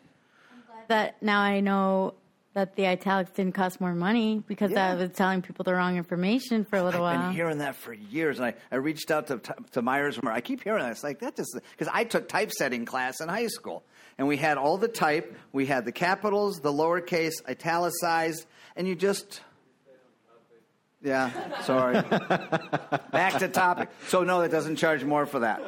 [0.90, 2.14] that now I know
[2.54, 4.92] that the italics didn't cost more money because Yeah.
[4.92, 7.16] I was telling people the wrong information for a little while.
[7.18, 9.40] I've been hearing that for years, and I, I reached out to
[9.72, 10.20] to Myers.
[10.24, 10.92] I keep hearing that.
[10.92, 13.84] It's like that just because I took typesetting class in high school,
[14.18, 15.36] and we had all the type.
[15.52, 18.46] We had the capitals, the lowercase, italicized,
[18.76, 19.42] and you just.
[21.04, 22.02] Yeah, sorry.
[23.12, 23.90] Back to topic.
[24.08, 25.62] So no, that doesn't charge more for that.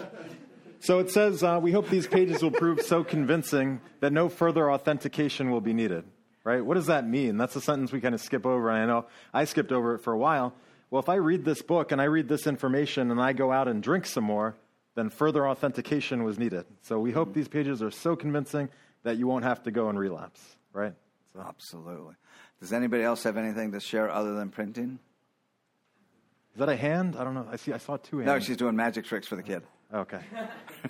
[0.80, 4.72] So it says, uh, we hope these pages will prove so convincing that no further
[4.72, 6.06] authentication will be needed.
[6.44, 6.64] Right?
[6.64, 7.38] What does that mean?
[7.38, 8.70] That's a sentence we kind of skip over.
[8.70, 10.54] And I know I skipped over it for a while.
[10.92, 13.68] Well, if I read this book and I read this information and I go out
[13.68, 14.56] and drink some more,
[14.94, 16.66] then further authentication was needed.
[16.84, 18.70] So we hope these pages are so convincing
[19.04, 20.40] that you won't have to go and relapse.
[20.72, 20.94] Right?
[21.34, 21.42] So.
[21.42, 22.14] Absolutely.
[22.62, 25.00] Does anybody else have anything to share other than printing?
[26.56, 27.18] Is that a hand?
[27.18, 27.45] I don't know.
[27.51, 27.74] I see.
[27.74, 28.28] I saw two hands.
[28.28, 29.62] No, she's doing magic tricks for the kid.
[29.93, 30.22] Okay.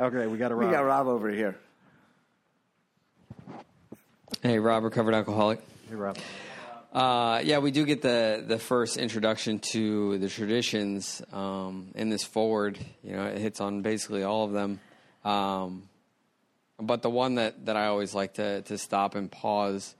[0.00, 0.68] okay, we got a Rob.
[0.68, 1.58] We got Rob over here.
[4.42, 5.60] Hey, Rob, recovered alcoholic.
[5.88, 6.16] Hey, Rob.
[6.92, 12.22] Uh, yeah, we do get the the first introduction to the traditions um, in this
[12.22, 12.78] foreword.
[13.02, 14.78] You know, it hits on basically all of them.
[15.24, 15.88] Um,
[16.78, 19.94] but the one that, that I always like to, to stop and pause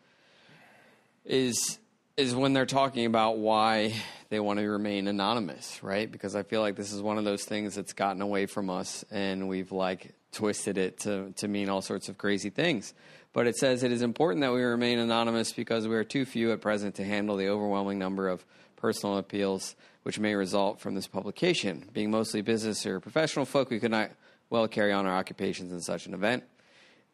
[1.24, 1.78] is
[2.16, 3.92] is when they're talking about why
[4.30, 6.10] they want to remain anonymous, right?
[6.10, 9.04] Because I feel like this is one of those things that's gotten away from us
[9.10, 12.94] and we've like twisted it to, to mean all sorts of crazy things.
[13.34, 16.52] But it says it is important that we remain anonymous because we are too few
[16.52, 18.46] at present to handle the overwhelming number of
[18.76, 21.86] personal appeals which may result from this publication.
[21.92, 24.10] Being mostly business or professional folk, we could not
[24.48, 26.44] well carry on our occupations in such an event.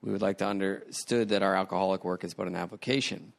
[0.00, 3.32] We would like to understood that our alcoholic work is but an application.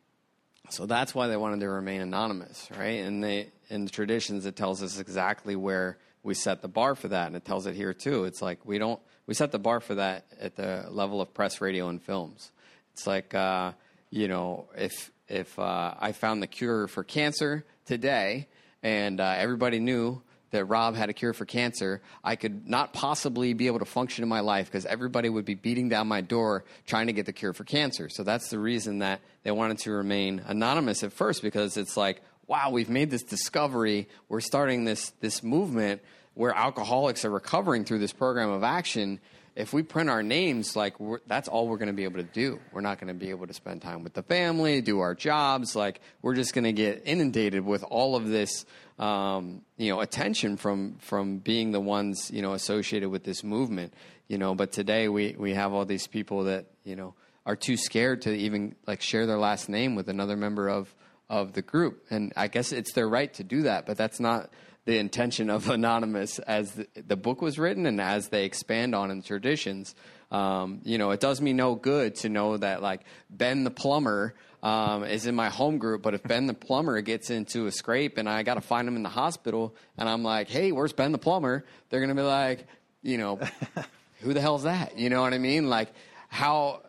[0.69, 3.03] So that's why they wanted to remain anonymous, right?
[3.03, 7.09] And they in the traditions it tells us exactly where we set the bar for
[7.09, 8.23] that, and it tells it here too.
[8.23, 11.61] It's like we don't we set the bar for that at the level of press,
[11.61, 12.51] radio, and films.
[12.93, 13.73] It's like uh,
[14.09, 18.47] you know if if uh, I found the cure for cancer today,
[18.81, 20.21] and uh, everybody knew
[20.53, 24.23] that Rob had a cure for cancer, I could not possibly be able to function
[24.23, 27.33] in my life because everybody would be beating down my door trying to get the
[27.33, 28.09] cure for cancer.
[28.09, 32.21] So that's the reason that they wanted to remain anonymous at first because it's like,
[32.47, 34.07] wow, we've made this discovery.
[34.29, 36.01] We're starting this this movement
[36.33, 39.19] where alcoholics are recovering through this program of action.
[39.55, 40.95] If we print our names, like
[41.27, 42.59] that's all we're going to be able to do.
[42.71, 45.75] We're not going to be able to spend time with the family, do our jobs.
[45.75, 48.65] Like we're just going to get inundated with all of this,
[48.99, 53.93] um, you know, attention from from being the ones you know associated with this movement.
[54.27, 57.15] You know, but today we we have all these people that you know
[57.45, 60.93] are too scared to even like share their last name with another member of
[61.29, 62.05] of the group.
[62.09, 64.49] And I guess it's their right to do that, but that's not
[64.85, 69.11] the intention of Anonymous as the, the book was written and as they expand on
[69.11, 69.95] in traditions.
[70.31, 74.35] Um, you know, it does me no good to know that like Ben the plumber
[74.63, 78.17] um, is in my home group, but if Ben the plumber gets into a scrape
[78.17, 81.11] and I got to find him in the hospital, and I'm like, "Hey, where's Ben
[81.11, 82.65] the plumber?" They're gonna be like,
[83.03, 83.39] you know,
[84.21, 84.97] who the hell's that?
[84.97, 85.69] You know what I mean?
[85.69, 85.89] Like
[86.29, 86.81] how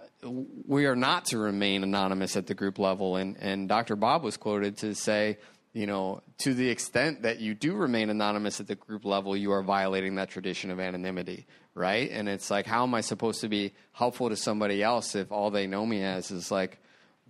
[0.67, 3.17] we are not to remain anonymous at the group level.
[3.17, 3.97] And, and Dr.
[3.97, 5.39] Bob was quoted to say,
[5.73, 9.53] you know, to the extent that you do remain anonymous at the group level, you
[9.53, 12.11] are violating that tradition of anonymity, right?
[12.11, 15.51] And it's like, how am I supposed to be helpful to somebody else if all
[15.51, 16.79] they know me as is like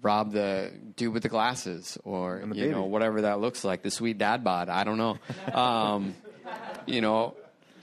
[0.02, 3.90] Rob the dude with the glasses or, the you know, whatever that looks like, the
[3.90, 4.68] sweet dad bod?
[4.68, 5.18] I don't know.
[5.54, 6.14] Um,
[6.86, 7.34] you know,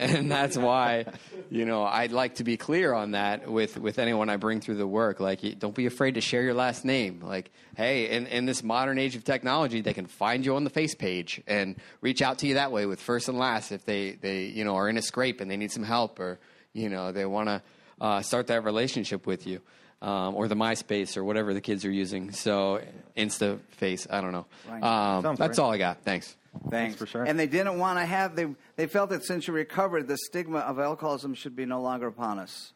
[0.01, 1.05] and that's why
[1.49, 4.75] you know I'd like to be clear on that with with anyone I bring through
[4.75, 5.19] the work.
[5.19, 7.21] Like, don't be afraid to share your last name.
[7.21, 10.69] Like, hey, in, in this modern age of technology, they can find you on the
[10.71, 14.13] face page and reach out to you that way with first and last if they
[14.13, 16.39] they you know are in a scrape and they need some help or
[16.73, 17.61] you know they want to
[18.01, 19.61] uh, start that relationship with you.
[20.01, 22.31] Um, or the MySpace or whatever the kids are using.
[22.31, 22.81] So
[23.15, 24.45] Insta Face, I don't know.
[24.81, 26.01] Um, that's all I got.
[26.03, 26.35] Thanks.
[26.71, 26.95] Thanks.
[26.97, 27.23] for sure.
[27.23, 28.47] And they didn't want to have they
[28.77, 32.39] they felt that since you recovered, the stigma of alcoholism should be no longer upon
[32.39, 32.73] us.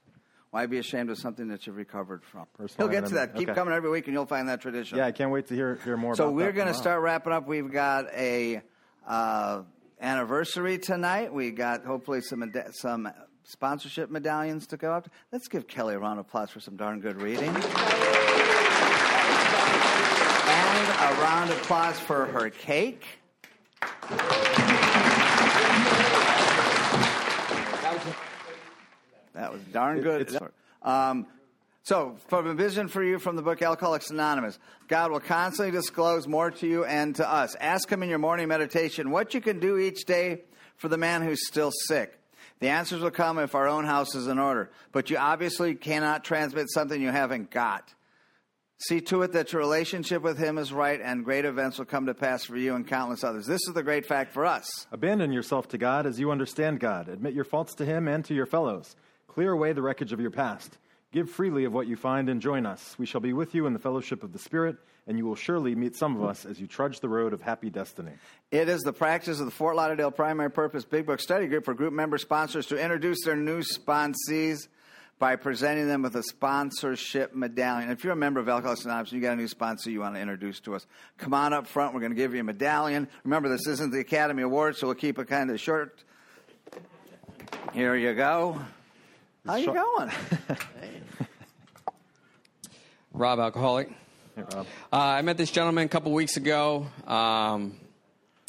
[0.51, 2.45] Why be ashamed of something that you've recovered from?
[2.57, 3.21] Personal He'll get to that.
[3.31, 3.39] anonymity.
[3.39, 3.55] Keep Okay.
[3.59, 4.99] coming every week, and you'll find that tradition.
[4.99, 6.15] Yeah, I can't wait to hear hear more.
[6.15, 7.45] so about we're going to start wrapping up.
[7.47, 8.61] We've got a
[9.05, 9.63] uh,
[9.99, 11.33] anniversary tonight.
[11.33, 13.09] We got hopefully some meda- some
[13.45, 15.09] sponsorship medallions to go up.
[15.31, 17.49] Let's give Kelly a round of applause for some darn good reading.
[17.49, 17.55] And
[20.99, 23.05] a round of applause for her cake.
[29.33, 30.37] That was darn good.
[30.81, 31.27] Um,
[31.83, 36.27] so, from a vision for you from the book Alcoholics Anonymous, God will constantly disclose
[36.27, 37.55] more to you and to us.
[37.59, 40.41] Ask Him in your morning meditation what you can do each day
[40.77, 42.17] for the man who's still sick.
[42.59, 46.23] The answers will come if our own house is in order, but you obviously cannot
[46.23, 47.93] transmit something you haven't got.
[48.77, 52.07] See to it that your relationship with Him is right, and great events will come
[52.07, 53.45] to pass for you and countless others.
[53.45, 54.87] This is the great fact for us.
[54.91, 57.07] Abandon yourself to God as you understand God.
[57.07, 58.95] Admit your faults to Him and to your fellows.
[59.27, 60.77] Clear away the wreckage of your past.
[61.15, 62.99] Give freely of what you find and join us.
[62.99, 64.75] We shall be with you in the fellowship of the Spirit,
[65.07, 67.69] and you will surely meet some of us as you trudge the road of happy
[67.69, 68.11] destiny.
[68.51, 71.73] It is the practice of the Fort Lauderdale Primary Purpose Big Book Study Group for
[71.73, 74.67] group member sponsors to introduce their new sponsees
[75.17, 77.91] by presenting them with a sponsorship medallion.
[77.91, 80.15] If you're a member of Alcoholics Anonymous and you got a new sponsor you want
[80.15, 80.85] to introduce to us,
[81.17, 81.93] come on up front.
[81.93, 83.07] We're going to give you a medallion.
[83.23, 86.03] Remember, this isn't the Academy Awards, so we'll keep it kind of short.
[87.71, 88.59] Here you go.
[89.45, 90.09] How you going?
[90.09, 91.01] hey.
[93.13, 93.89] Rob, alcoholic.
[94.35, 97.75] Hey, Uh, I met this gentleman a couple weeks ago um,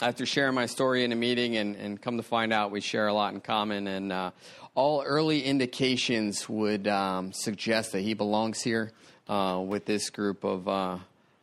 [0.01, 3.09] after sharing my story in a meeting, and, and come to find out we share
[3.09, 3.87] a lot in common.
[3.87, 4.31] And uh,
[4.75, 8.91] all early indications would um, suggest that he belongs here
[9.29, 10.67] uh, with this group of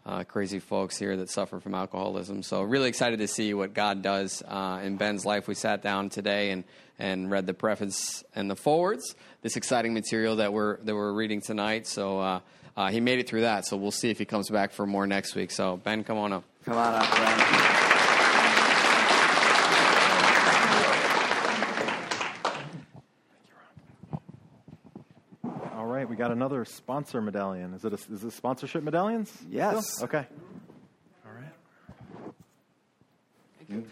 [0.06, 2.44] uh, crazy folks here that suffer from alcoholism.
[2.44, 5.48] So, really excited to see what God does uh, in Ben's life.
[5.48, 6.64] We sat down today and,
[7.00, 11.42] and read the preface and the forewords, this exciting material that we're, that we're reading
[11.42, 11.88] tonight.
[11.88, 12.40] So, uh,
[12.76, 15.06] uh, he made it through that, so we'll see if he comes back for more
[15.06, 15.52] next week.
[15.52, 16.44] So, Ben, come on up.
[16.66, 17.93] Come on up, Ben.
[26.14, 27.74] We got another sponsor medallion.
[27.74, 29.36] Is it a, is it sponsorship medallions?
[29.50, 29.94] Yes.
[29.94, 30.06] Still?
[30.06, 30.28] Okay.
[31.26, 31.32] All
[33.68, 33.84] right.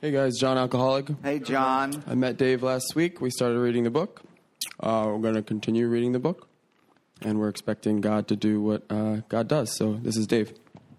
[0.00, 1.08] Hey guys, John Alcoholic.
[1.24, 2.04] Hey John.
[2.06, 3.20] I met Dave last week.
[3.20, 4.22] We started reading the book.
[4.78, 6.46] Uh, we're going to continue reading the book,
[7.22, 9.74] and we're expecting God to do what uh, God does.
[9.76, 10.52] So this is Dave.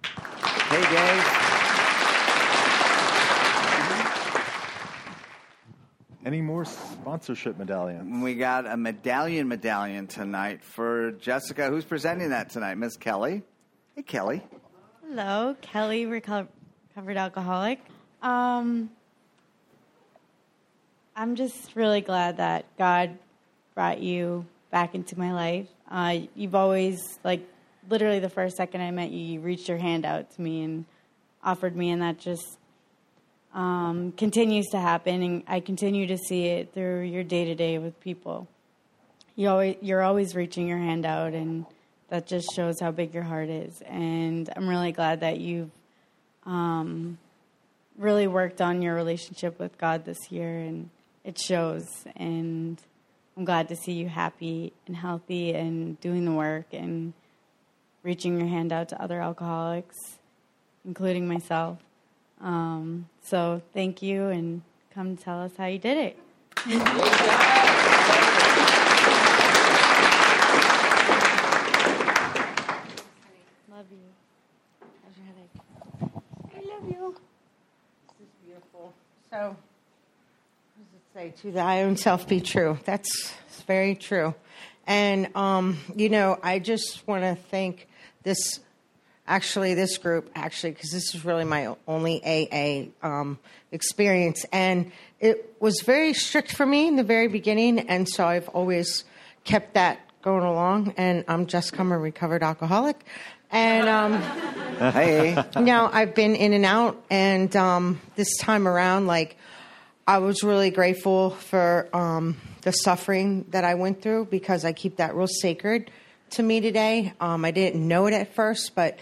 [0.04, 1.37] Hey, Dave.
[6.28, 8.22] Any more sponsorship medallions?
[8.22, 11.70] We got a medallion medallion tonight for Jessica.
[11.70, 12.76] Who's presenting that tonight?
[12.78, 13.44] Miss Kelly.
[13.96, 14.44] Hey, Kelly.
[15.08, 16.50] Hello, Kelly, reco-
[16.90, 17.80] recovered alcoholic.
[18.22, 18.90] Um,
[21.16, 23.18] I'm just really glad that God
[23.74, 25.70] brought you back into my life.
[25.90, 27.48] Uh, you've always, like,
[27.90, 30.84] literally the first second I met you, you reached your hand out to me and
[31.42, 32.58] offered me, and that just
[33.58, 35.22] um, continues to happen.
[35.24, 38.48] And I continue to see it through your day to day with people.
[39.36, 41.66] You always, you're always reaching your hand out, and
[42.10, 43.82] that just shows how big your heart is.
[43.82, 45.72] And I'm really glad that you've
[46.46, 47.18] um,
[47.98, 50.90] really worked on your relationship with God this year, and
[51.24, 51.86] it shows.
[52.16, 52.82] And
[53.36, 57.14] I'm glad to see you happy and healthy and doing the work and
[58.04, 59.96] reaching your hand out to other alcoholics,
[60.86, 61.80] including myself.
[62.42, 64.62] Um, so thank you, and
[64.94, 66.20] come tell us how you did it.
[73.70, 73.98] Love you.
[75.04, 75.56] How's your headache?
[76.56, 77.16] I love you.
[78.08, 78.94] This is beautiful.
[79.30, 79.56] So,
[80.76, 81.42] what does it say?
[81.42, 82.80] To thy own self be true.
[82.86, 83.34] That's
[83.68, 84.34] very true.
[84.88, 87.88] And, um, you know, I just want to thank
[88.24, 88.60] this,
[89.28, 93.38] actually, this group, actually, because this is really my only AA um,
[93.72, 94.46] experience.
[94.52, 97.80] And it was very strict for me in the very beginning.
[97.80, 99.04] And so I've always
[99.44, 100.94] kept that going along.
[100.98, 103.04] And I'm just I'm a recovered alcoholic.
[103.52, 104.22] And um,
[104.78, 105.36] Hey.
[105.60, 109.38] now I've been in and out, and um, this time around, like
[110.06, 114.98] I was really grateful for um, the suffering that I went through because I keep
[114.98, 115.90] that real sacred
[116.32, 117.14] to me today.
[117.20, 119.00] Um, I didn't know it at first, but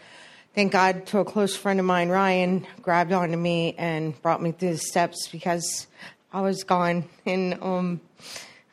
[0.53, 4.51] thank God to a close friend of mine, Ryan, grabbed onto me and brought me
[4.51, 5.87] through the steps because
[6.31, 8.01] I was gone and um,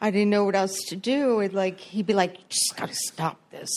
[0.02, 1.48] I didn't know what else to do.
[1.48, 3.70] Like he'd be like, "You just gotta stop this,"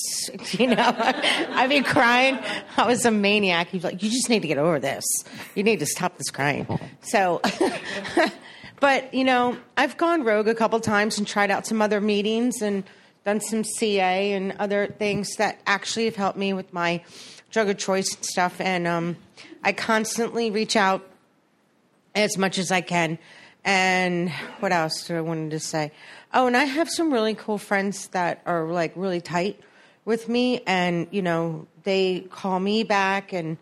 [0.60, 0.76] you know.
[0.98, 2.40] I'd be crying.
[2.78, 3.72] I was a maniac.
[3.72, 5.06] Be like, "You just need to get over this.
[5.54, 6.68] You need to stop this crying."
[7.02, 7.42] So,
[8.80, 12.64] but you know, I've gone rogue a couple times and tried out some other meetings
[12.64, 12.84] and
[13.26, 17.04] done some CA and other things that actually have helped me with my
[17.50, 18.62] drug of choice and stuff.
[18.62, 19.18] And um,
[19.64, 21.06] I constantly reach out
[22.14, 23.18] as much as I can.
[23.66, 24.30] And
[24.60, 25.92] what else do I wanted to say?
[26.34, 29.60] Oh, and I have some really cool friends that are like really tight
[30.06, 33.58] with me, and you know they call me back, and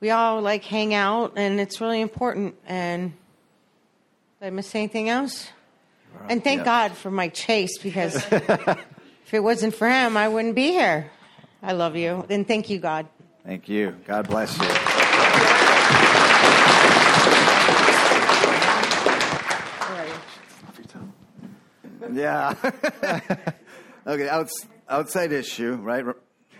[0.00, 2.54] we all like hang out, and it's really important.
[2.66, 3.14] And
[4.40, 5.48] did I miss anything else?
[6.28, 6.64] And thank yeah.
[6.64, 8.22] God for Mike Chase because
[9.26, 11.10] if it wasn't for him, I wouldn't be here.
[11.60, 13.08] I love you, and thank you, God.
[13.44, 13.96] Thank you.
[14.06, 14.64] God bless you.
[22.12, 22.54] Yeah.
[24.06, 26.04] okay, outs, outside issue, right?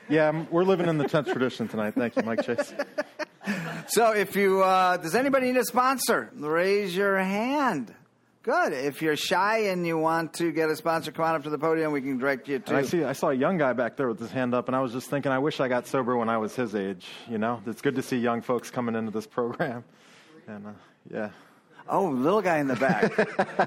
[0.09, 1.95] Yeah, we're living in the 10th tradition tonight.
[1.95, 2.75] Thank you, Mike Chase.
[3.89, 6.31] So, if you uh, does anybody need a sponsor?
[6.35, 7.95] Raise your hand.
[8.47, 8.74] Good.
[8.74, 11.59] If you're shy and you want to get a sponsor, come on up to the
[11.59, 11.90] podium.
[11.90, 12.68] We can direct you to.
[12.68, 13.02] And I see.
[13.02, 15.10] I saw a young guy back there with his hand up, and I was just
[15.10, 17.09] thinking, I wish I got sober when I was his age.
[17.28, 19.82] You know, it's good to see young folks coming into this program,
[20.47, 20.70] and uh,
[21.12, 21.31] yeah.
[21.89, 23.66] Oh, little guy in the back.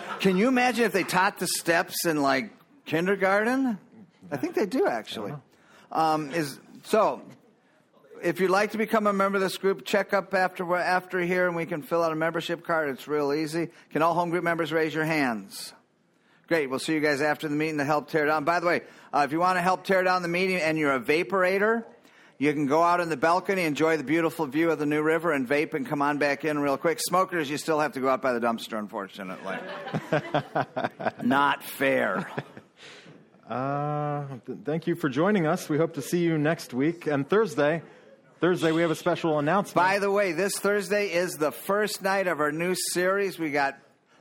[0.20, 2.52] Can you imagine if they taught the steps in like
[2.84, 3.80] kindergarten?
[4.30, 5.34] I think they do actually.
[5.90, 7.20] Um, is so.
[8.22, 11.46] If you'd like to become a member of this group, check up after after here,
[11.46, 12.90] and we can fill out a membership card.
[12.90, 13.68] It's real easy.
[13.90, 15.72] Can all home group members raise your hands?
[16.46, 16.68] Great.
[16.68, 18.44] We'll see you guys after the meeting to help tear down.
[18.44, 18.82] By the way,
[19.12, 21.84] uh, if you want to help tear down the meeting and you're a vaporator,
[22.38, 25.32] you can go out on the balcony, enjoy the beautiful view of the New River,
[25.32, 26.98] and vape and come on back in real quick.
[27.00, 29.56] Smokers, you still have to go out by the dumpster, unfortunately.
[31.22, 32.30] Not fair.
[33.48, 35.68] Uh, th- thank you for joining us.
[35.68, 37.82] We hope to see you next week and Thursday.
[38.40, 39.74] Thursday we have a special announcement.
[39.74, 43.38] By the way, this Thursday is the first night of our new series.
[43.38, 43.78] We got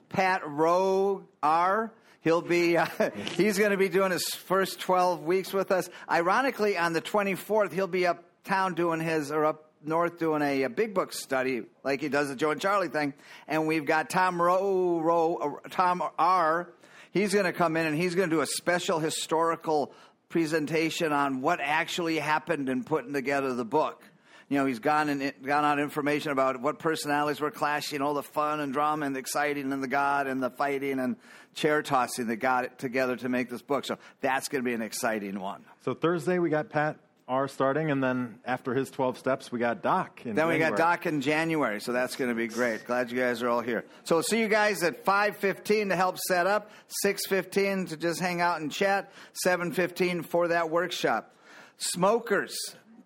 [0.09, 1.93] Pat Rowe R.
[2.19, 2.85] He'll be uh,
[3.37, 5.89] he's going to be doing his first 12 weeks with us.
[6.11, 10.69] Ironically, on the 24th, he'll be uptown doing his or up north doing a, a
[10.69, 13.13] big book study like he does the Joe and Charlie thing.
[13.47, 16.69] And we've got Tom Rowe, Rowe Tom R.
[17.11, 19.93] He's going to come in and he's going to do a special historical
[20.27, 24.03] presentation on what actually happened in putting together the book.
[24.49, 28.23] You know, he's gone and gone out information about what personalities were clashing, all the
[28.23, 31.17] fun and drama and the exciting and the God and the fighting and
[31.53, 33.85] chair tossing that got it together to make this book.
[33.85, 35.63] So that's going to be an exciting one.
[35.85, 36.97] So Thursday we got Pat
[37.27, 40.25] R starting, and then after his 12 steps, we got Doc.
[40.25, 42.87] In Then we got Doc in January, so that's going to be great.
[42.87, 43.85] Glad you guys are all here.
[44.03, 46.71] So we'll see you guys at 5.15 to help set up,
[47.05, 49.11] 6.15 to just hang out and chat,
[49.45, 51.35] 7.15 for that workshop.
[51.77, 52.57] Smokers,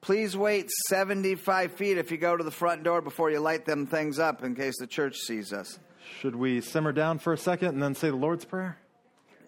[0.03, 3.87] please wait 75 feet if you go to the front door before you light them
[3.87, 5.79] things up in case the church sees us.
[6.19, 8.77] Should we simmer down for a second and then say the Lord's Prayer?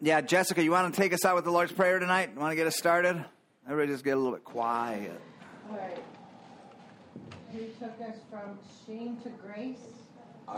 [0.01, 2.29] Yeah, Jessica, you want to take us out with the Lord's Prayer tonight?
[2.33, 3.23] You want to get us started?
[3.65, 5.19] Everybody just get a little bit quiet.
[5.69, 6.01] All right.
[7.51, 9.79] Who took us from shame to grace?
[10.47, 10.53] You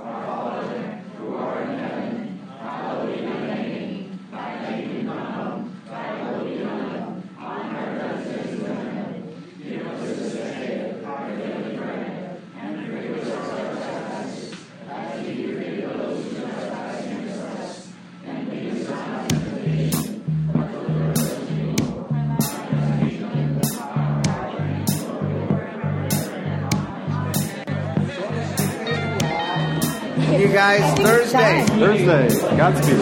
[30.58, 31.64] guys, Thursday.
[31.78, 32.98] Thursday, Godspeed.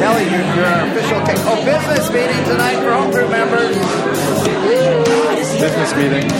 [0.00, 1.20] Kelly, you're, you're our official.
[1.20, 3.76] Ca- oh, business meeting tonight for home group members.
[5.60, 6.30] Business meeting.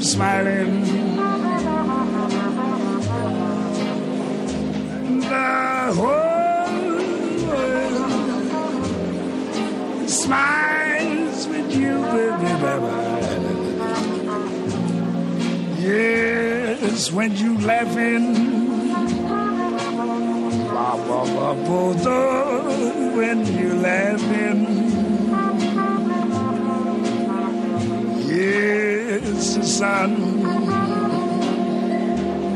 [0.00, 0.84] Smiling,
[5.20, 6.98] the whole
[7.48, 8.08] world
[10.08, 12.92] smiles with you, baby, baby.
[15.82, 18.34] Yes, when you laughing.
[20.68, 21.54] Ba, ba, ba,
[23.16, 24.87] when you laughing.
[29.38, 30.42] Yes, the sun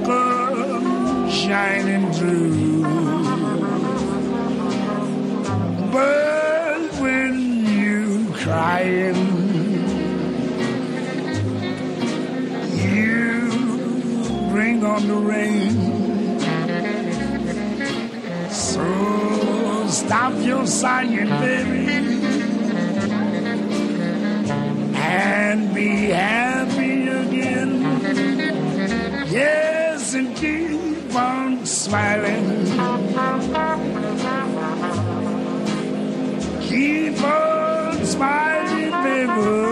[0.05, 2.83] comes shining through.
[5.93, 9.15] But when you crying,
[12.83, 13.31] you
[14.51, 15.71] bring on the rain.
[18.51, 21.87] So stop your sighing, baby,
[24.97, 26.62] and be happy
[30.15, 32.67] And keep on smiling.
[36.61, 39.72] Keep on smiling, baby.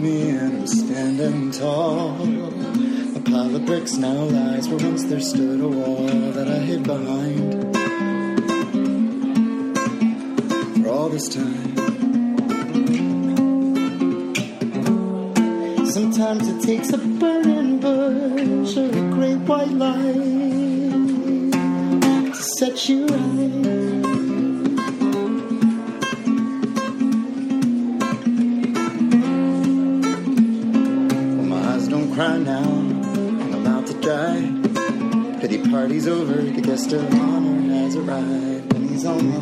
[0.00, 2.22] Me and I'm standing tall.
[3.16, 6.84] A pile of bricks now lies where once there stood a wall that I hid
[6.84, 7.76] behind.
[10.82, 11.76] For all this time.
[15.86, 20.14] Sometimes it takes a burning bush or a great white light
[22.32, 23.06] to set you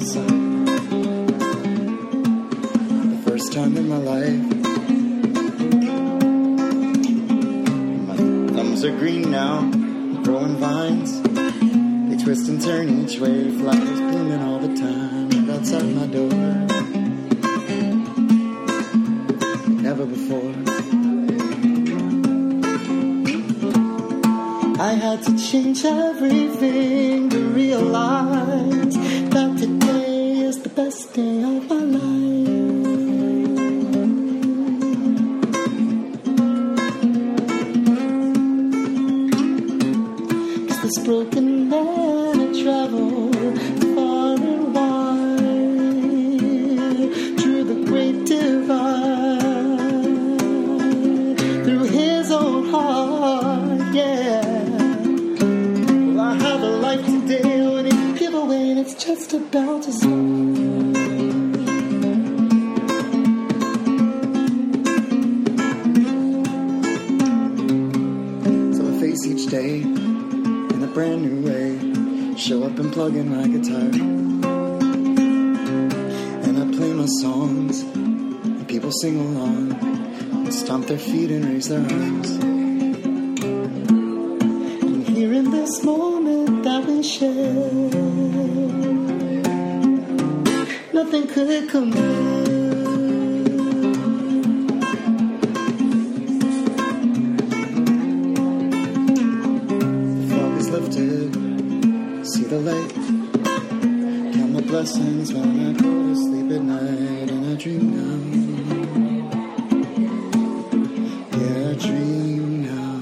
[0.08, 0.66] side.
[3.12, 4.44] The first time in my life.
[8.08, 8.16] My
[8.54, 9.70] thumbs are green now,
[10.22, 11.10] growing vines.
[12.08, 15.50] They twist and turn each way, flowers blooming all the time.
[15.50, 16.32] Outside my door.
[19.88, 20.54] Never before.
[24.80, 26.97] I had to change everything
[70.88, 71.78] a brand new way.
[72.36, 73.88] Show up and plug in my guitar.
[76.46, 81.68] And I play my songs, and people sing along, and stomp their feet and raise
[81.68, 82.30] their arms.
[84.82, 87.54] And here in this moment that we share,
[90.92, 92.37] nothing could compare.
[104.88, 108.16] Blessings when I go to sleep at night, and I dream now.
[111.36, 113.00] Yeah, I dream now,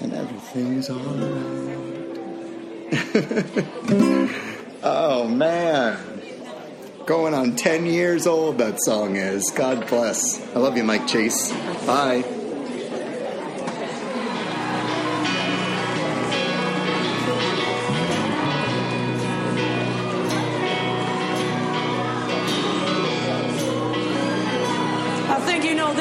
[0.00, 2.18] and everything's alright.
[4.82, 5.96] oh man.
[7.06, 9.52] Going on 10 years old, that song is.
[9.52, 10.44] God bless.
[10.52, 11.52] I love you, Mike Chase.
[11.86, 12.37] Bye.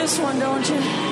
[0.08, 1.07] This one, don't you?